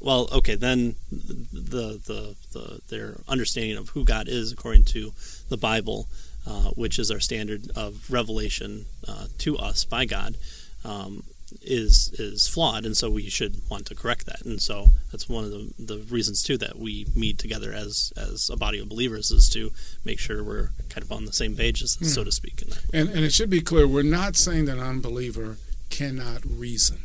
Well, 0.00 0.28
okay, 0.32 0.54
then 0.54 0.94
the 1.10 2.00
the, 2.04 2.34
the 2.52 2.80
their 2.88 3.20
understanding 3.28 3.76
of 3.76 3.90
who 3.90 4.04
God 4.04 4.28
is 4.28 4.50
according 4.52 4.84
to 4.86 5.12
the 5.48 5.56
Bible, 5.56 6.08
uh, 6.46 6.70
which 6.70 6.98
is 6.98 7.10
our 7.10 7.20
standard 7.20 7.70
of 7.76 8.10
revelation 8.10 8.86
uh, 9.06 9.26
to 9.38 9.58
us 9.58 9.84
by 9.84 10.06
God, 10.06 10.36
um, 10.84 11.24
is 11.60 12.12
is 12.18 12.48
flawed, 12.48 12.86
and 12.86 12.96
so 12.96 13.10
we 13.10 13.28
should 13.28 13.60
want 13.68 13.84
to 13.86 13.94
correct 13.94 14.24
that. 14.26 14.42
And 14.42 14.60
so 14.62 14.86
that's 15.10 15.28
one 15.28 15.44
of 15.44 15.50
the, 15.50 15.70
the 15.78 15.98
reasons 16.10 16.42
too 16.42 16.56
that 16.58 16.78
we 16.78 17.06
meet 17.14 17.38
together 17.38 17.72
as 17.72 18.12
as 18.16 18.48
a 18.50 18.56
body 18.56 18.78
of 18.78 18.88
believers 18.88 19.30
is 19.30 19.50
to 19.50 19.70
make 20.04 20.18
sure 20.18 20.42
we're 20.42 20.70
kind 20.88 21.04
of 21.04 21.12
on 21.12 21.26
the 21.26 21.32
same 21.34 21.56
page, 21.56 21.82
so 21.82 22.20
Hmm. 22.22 22.24
to 22.24 22.32
speak. 22.32 22.62
In 22.62 22.68
that. 22.70 22.84
And, 22.94 23.08
and 23.10 23.20
it 23.24 23.32
should 23.34 23.50
be 23.50 23.60
clear 23.60 23.86
we're 23.86 24.02
not 24.02 24.36
saying 24.36 24.64
that 24.64 24.78
an 24.78 24.84
unbeliever 24.84 25.58
cannot 25.90 26.40
reason. 26.46 26.98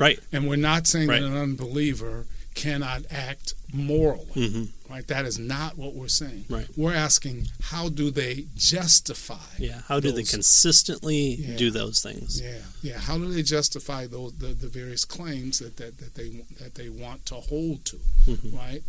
Right. 0.00 0.18
And 0.32 0.48
we're 0.48 0.56
not 0.56 0.86
saying 0.88 1.08
Right. 1.08 1.20
that 1.20 1.26
an 1.28 1.36
unbeliever 1.36 2.26
cannot 2.54 3.02
act 3.10 3.54
morally. 3.72 4.24
hmm 4.34 4.64
Right? 4.90 5.06
That 5.06 5.24
is 5.24 5.38
not 5.38 5.78
what 5.78 5.94
we're 5.94 6.08
saying. 6.08 6.46
Right. 6.48 6.66
We're 6.76 6.94
asking 6.94 7.48
how 7.62 7.88
do 7.90 8.10
they 8.10 8.46
justify? 8.56 9.38
Yeah. 9.58 9.82
How 9.86 10.00
do 10.00 10.10
they 10.10 10.24
consistently 10.24 11.36
Yeah. 11.36 11.56
do 11.56 11.70
those 11.70 12.00
things? 12.00 12.40
Yeah, 12.40 12.58
yeah. 12.82 12.98
How 12.98 13.16
do 13.18 13.32
they 13.32 13.44
justify 13.44 14.08
those 14.08 14.32
the, 14.38 14.48
the 14.48 14.66
various 14.66 15.04
claims 15.04 15.60
that, 15.60 15.76
that, 15.76 15.98
that 15.98 16.14
they 16.16 16.28
that 16.58 16.74
they 16.74 16.88
want 16.88 17.24
to 17.26 17.36
hold 17.36 17.84
to, 17.84 18.00
Mhm. 18.26 18.52
right? 18.56 18.82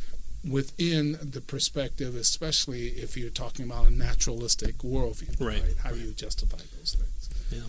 Within 0.43 1.19
the 1.21 1.39
perspective, 1.41 2.15
especially 2.15 2.87
if 3.05 3.15
you're 3.15 3.29
talking 3.29 3.65
about 3.65 3.85
a 3.85 3.91
naturalistic 3.91 4.79
worldview, 4.79 5.39
Right, 5.39 5.61
How 5.83 5.91
do 5.91 5.99
you 5.99 6.13
justify 6.13 6.57
those 6.79 6.95
things? 6.95 7.61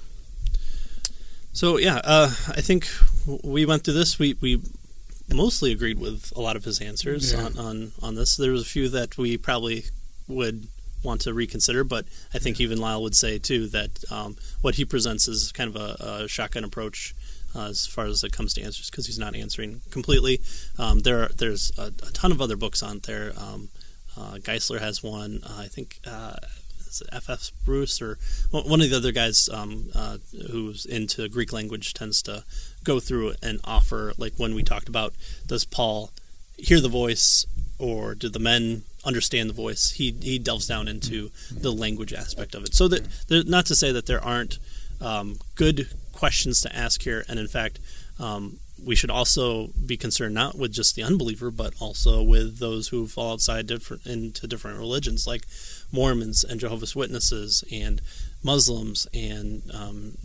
So 1.53 1.79
yeah, 1.79 2.01
uh, 2.05 2.29
I 2.49 2.61
think 2.61 2.89
we 3.43 3.65
went 3.67 3.85
through 3.85 3.95
this. 3.95 4.19
We 4.19 4.35
we 4.41 4.61
mostly 5.33 5.73
agreed 5.73 5.99
with 5.99 6.33
a 6.37 6.41
lot 6.41 6.57
of 6.57 6.65
his 6.65 6.81
answers 6.81 7.33
Yeah. 7.33 7.45
on, 7.45 7.59
on 7.59 7.93
on 8.03 8.15
this. 8.15 8.37
There 8.37 8.53
was 8.53 8.63
a 8.63 8.67
few 8.67 8.89
that 8.91 9.17
we 9.19 9.37
probably 9.37 9.85
would 10.29 10.67
want 11.03 11.21
to 11.23 11.35
reconsider, 11.35 11.83
but 11.85 12.07
I 12.33 12.39
think 12.39 12.61
even 12.61 12.79
Lisle 12.81 13.03
would 13.03 13.17
say 13.17 13.39
too 13.39 13.67
that 13.69 14.05
um, 14.11 14.37
what 14.61 14.77
he 14.77 14.85
presents 14.85 15.27
is 15.29 15.51
kind 15.53 15.75
of 15.75 15.77
a, 15.77 16.23
a 16.25 16.29
shotgun 16.29 16.65
approach. 16.65 17.15
Uh, 17.55 17.69
as 17.69 17.85
far 17.87 18.07
as 18.07 18.25
it 18.25 18.33
comes 18.33 18.55
to 18.55 18.63
answers, 18.63 18.89
because 18.89 19.05
he's 19.05 19.19
not 19.19 19.37
answering 19.37 19.83
completely. 19.91 20.41
Um, 20.79 21.01
there, 21.01 21.25
are, 21.25 21.29
there's 21.37 21.71
a, 21.77 21.89
a 21.89 22.11
ton 22.15 22.33
of 22.33 22.41
other 22.41 22.57
books 22.57 22.83
on 22.83 23.01
there. 23.01 23.35
Um, 23.37 23.69
uh, 24.17 24.37
Geisler 24.37 24.81
has 24.81 25.03
one. 25.03 25.43
Uh, 25.45 25.57
I 25.59 25.67
think 25.69 25.99
uh, 26.07 26.37
is 27.01 27.03
F.F. 27.13 27.51
Bruce 27.65 28.01
or 28.03 28.19
one 28.51 28.81
of 28.81 28.91
the 28.91 28.97
other 28.97 29.13
guys 29.13 29.49
um, 29.53 29.91
uh, 29.95 30.19
who's 30.51 30.85
into 30.85 31.29
Greek 31.29 31.53
language 31.53 31.95
tends 31.95 32.23
to 32.23 32.45
go 32.85 33.01
through 33.01 33.35
and 33.43 33.61
offer, 33.65 34.13
like 34.19 34.35
when 34.37 34.55
we 34.55 34.63
talked 34.63 34.89
about, 34.89 35.15
does 35.47 35.65
Paul 35.65 36.11
hear 36.57 36.81
the 36.81 36.89
voice 36.89 37.47
or 37.79 38.15
do 38.15 38.29
the 38.29 38.39
men 38.39 38.83
understand 39.05 39.49
the 39.51 39.55
voice? 39.55 39.93
He 39.93 40.15
he 40.21 40.39
delves 40.39 40.67
down 40.67 40.89
into 40.89 41.31
the 41.51 41.73
language 41.73 42.13
aspect 42.13 42.55
of 42.55 42.65
it. 42.65 42.75
So 42.75 42.89
that 42.89 43.09
not 43.49 43.67
to 43.67 43.75
say 43.75 43.93
that 43.93 44.07
there 44.07 44.23
aren't 44.23 44.59
um, 45.01 45.39
good 45.55 45.89
questions 46.13 46.61
to 46.63 46.75
ask 46.77 47.03
here, 47.03 47.25
and 47.29 47.39
in 47.39 47.49
fact. 47.49 47.79
Um, 48.21 48.59
we 48.85 48.97
should 48.97 49.11
also 49.11 49.69
be 49.87 49.97
concerned 49.97 50.35
not 50.35 50.57
with 50.57 50.73
just 50.73 50.95
the 50.95 51.03
unbeliever, 51.03 51.51
but 51.51 51.75
also 51.81 52.23
with 52.23 52.59
those 52.59 52.89
who 52.89 53.07
fall 53.07 53.33
outside 53.33 53.67
different 53.67 54.07
into 54.07 54.47
different 54.47 54.79
religions, 54.79 55.27
like 55.27 55.47
Mormons 55.93 56.45
and 56.45 56.59
Jehovah's 56.59 56.97
Witnesses 56.97 57.65
and 57.71 58.01
Muslims 58.43 59.07
and 59.15 59.63
um, 59.73 60.17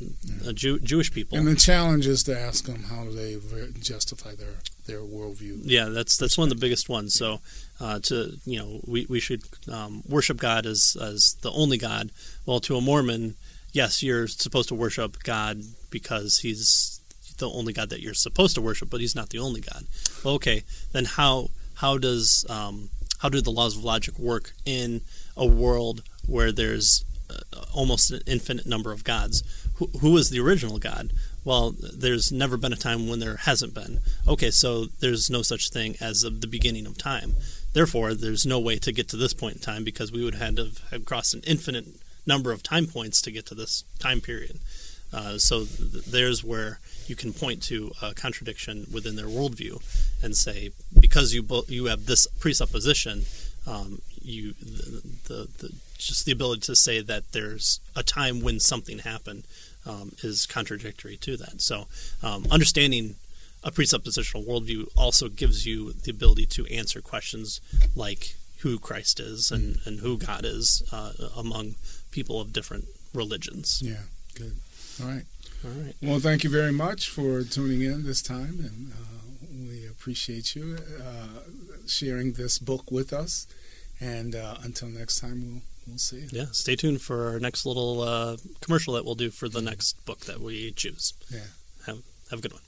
uh, 0.46 0.52
Jew- 0.54 0.80
Jewish 0.80 1.12
people. 1.12 1.38
And 1.38 1.48
the 1.48 1.56
challenge 1.56 2.08
is 2.08 2.24
to 2.24 2.38
ask 2.38 2.66
them 2.66 2.84
how 2.84 3.04
do 3.04 3.12
they 3.12 3.38
justify 3.80 4.36
their 4.36 4.56
their 4.88 5.02
worldview. 5.02 5.62
Yeah, 5.64 5.86
that's 5.86 6.18
that's 6.18 6.38
one 6.38 6.46
of 6.52 6.58
the 6.58 6.62
biggest 6.62 6.90
ones. 6.90 7.14
So, 7.14 7.42
uh, 7.80 8.00
to 8.04 8.38
you 8.46 8.60
know, 8.60 8.82
we 8.88 9.06
we 9.08 9.20
should 9.20 9.44
um, 9.72 10.04
worship 10.08 10.38
God 10.38 10.66
as 10.66 10.98
as 11.00 11.36
the 11.42 11.52
only 11.52 11.78
God. 11.78 12.12
Well, 12.46 12.60
to 12.62 12.78
a 12.78 12.82
Mormon, 12.82 13.36
yes, 13.72 14.02
you're 14.02 14.28
supposed 14.28 14.70
to 14.70 14.76
worship 14.76 15.24
God 15.24 15.62
because 15.90 16.40
He's 16.40 17.02
the 17.38 17.50
only 17.50 17.74
God 17.74 17.90
that 17.90 18.02
you're 18.02 18.14
supposed 18.14 18.56
to 18.56 18.62
worship, 18.62 18.90
but 18.90 19.02
He's 19.02 19.16
not 19.16 19.30
the 19.30 19.40
only 19.40 19.62
God. 19.62 19.86
Well, 20.24 20.36
okay, 20.36 20.64
then 20.92 21.06
how 21.06 21.50
how 21.76 21.98
does 21.98 22.46
um, 22.50 22.90
how 23.20 23.30
do 23.30 23.42
the 23.42 23.52
laws 23.52 23.78
of 23.78 23.84
logic 23.84 24.18
work 24.18 24.54
in 24.66 25.02
a 25.36 25.46
world 25.46 26.04
where 26.28 26.52
there's 26.52 27.04
uh, 27.30 27.62
almost 27.74 28.12
an 28.12 28.22
infinite 28.26 28.66
number 28.66 28.92
of 28.92 29.04
gods? 29.04 29.44
Who, 29.76 29.88
who 30.00 30.18
is 30.18 30.30
the 30.30 30.40
original 30.40 30.80
God? 30.80 31.12
Well, 31.44 31.76
there's 31.80 32.32
never 32.32 32.58
been 32.58 32.74
a 32.74 32.78
time 32.78 33.08
when 33.08 33.20
there 33.20 33.38
hasn't 33.38 33.74
been. 33.74 34.00
Okay, 34.28 34.52
so 34.52 34.86
there's 35.00 35.30
no 35.30 35.42
such 35.42 35.70
thing 35.70 35.96
as 36.02 36.22
the 36.22 36.48
beginning 36.48 36.86
of 36.86 36.98
time. 36.98 37.36
Therefore, 37.74 38.14
there's 38.14 38.46
no 38.46 38.60
way 38.60 38.78
to 38.80 38.92
get 38.92 39.08
to 39.10 39.18
this 39.18 39.34
point 39.34 39.58
in 39.58 39.62
time 39.62 39.84
because 39.84 40.12
we 40.12 40.24
would 40.24 40.36
have 40.36 40.44
had 40.44 40.56
to 40.58 40.72
have 40.92 41.06
crossed 41.06 41.34
an 41.34 41.44
infinite 41.46 41.86
number 42.26 42.52
of 42.52 42.64
time 42.64 42.88
points 42.88 43.22
to 43.22 43.32
get 43.32 43.46
to 43.46 43.56
this 43.56 43.84
time 44.00 44.20
period. 44.20 44.60
Uh, 45.14 45.38
so 45.38 45.66
th- 45.66 46.06
there's 46.06 46.44
where 46.44 46.80
you 47.08 47.16
can 47.16 47.34
point 47.34 47.64
to 47.64 47.92
a 48.02 48.14
contradiction 48.14 48.86
within 48.92 49.16
their 49.16 49.28
worldview 49.28 49.82
and 50.22 50.36
say 50.36 50.72
because 51.00 51.34
you 51.34 51.42
bo- 51.42 51.66
you 51.68 51.86
have 51.86 52.06
this 52.06 52.28
presupposition, 52.40 53.26
um, 53.66 54.02
you 54.22 54.54
the, 54.60 55.02
the, 55.28 55.50
the 55.60 55.74
just 55.98 56.26
the 56.26 56.32
ability 56.32 56.62
to 56.62 56.76
say 56.76 57.02
that 57.02 57.32
there's 57.32 57.80
a 57.96 58.04
time 58.04 58.42
when 58.42 58.60
something 58.60 59.00
happened 59.00 59.44
um, 59.86 60.12
is 60.22 60.46
contradictory 60.46 61.18
to 61.18 61.38
that. 61.38 61.62
So 61.62 61.88
um, 62.22 62.46
understanding 62.52 63.16
a 63.64 63.72
presuppositional 63.72 64.46
worldview 64.46 64.88
also 64.96 65.30
gives 65.30 65.66
you 65.66 65.94
the 65.94 66.12
ability 66.12 66.46
to 66.46 66.66
answer 66.68 67.02
questions 67.02 67.62
like 67.96 68.36
who 68.60 68.80
Christ 68.80 69.20
is 69.20 69.52
and, 69.52 69.78
and 69.86 70.00
who 70.00 70.18
God 70.18 70.46
is 70.46 70.84
uh, 70.92 71.14
among 71.36 71.76
people 72.12 72.40
of 72.42 72.54
different 72.54 72.86
religions. 73.14 73.82
Yeah, 73.84 74.04
good. 74.36 74.56
All 75.02 75.08
right. 75.08 75.24
All 75.66 75.72
right. 75.72 75.96
Well, 76.02 76.20
thank 76.20 76.44
you 76.44 76.50
very 76.50 76.72
much 76.72 77.10
for 77.10 77.44
tuning 77.44 77.82
in 77.82 78.04
this 78.04 78.22
time, 78.22 78.60
and 78.60 78.92
uh, 78.94 79.68
we 79.70 79.86
appreciate 79.88 80.56
you 80.56 80.78
uh, 81.02 81.42
sharing 81.88 82.34
this 82.34 82.60
book 82.60 82.92
with 82.92 83.12
us. 83.14 83.48
And 84.00 84.36
uh, 84.36 84.58
until 84.64 84.90
next 84.90 85.20
time, 85.20 85.42
we'll 85.44 85.62
we'll 85.88 85.98
see 85.98 86.18
you. 86.18 86.28
Yeah, 86.32 86.46
stay 86.52 86.76
tuned 86.76 87.02
for 87.02 87.28
our 87.30 87.40
next 87.40 87.66
little 87.66 88.02
uh, 88.02 88.38
commercial 88.62 88.94
that 88.94 89.06
we'll 89.06 89.16
do 89.16 89.32
for 89.32 89.50
the 89.50 89.62
next 89.62 90.06
book 90.06 90.22
that 90.26 90.40
we 90.40 90.72
choose. 90.72 91.14
Yeah. 91.32 91.40
Have, 91.88 92.00
have 92.30 92.40
a 92.40 92.42
good 92.42 92.54
one. 92.54 92.62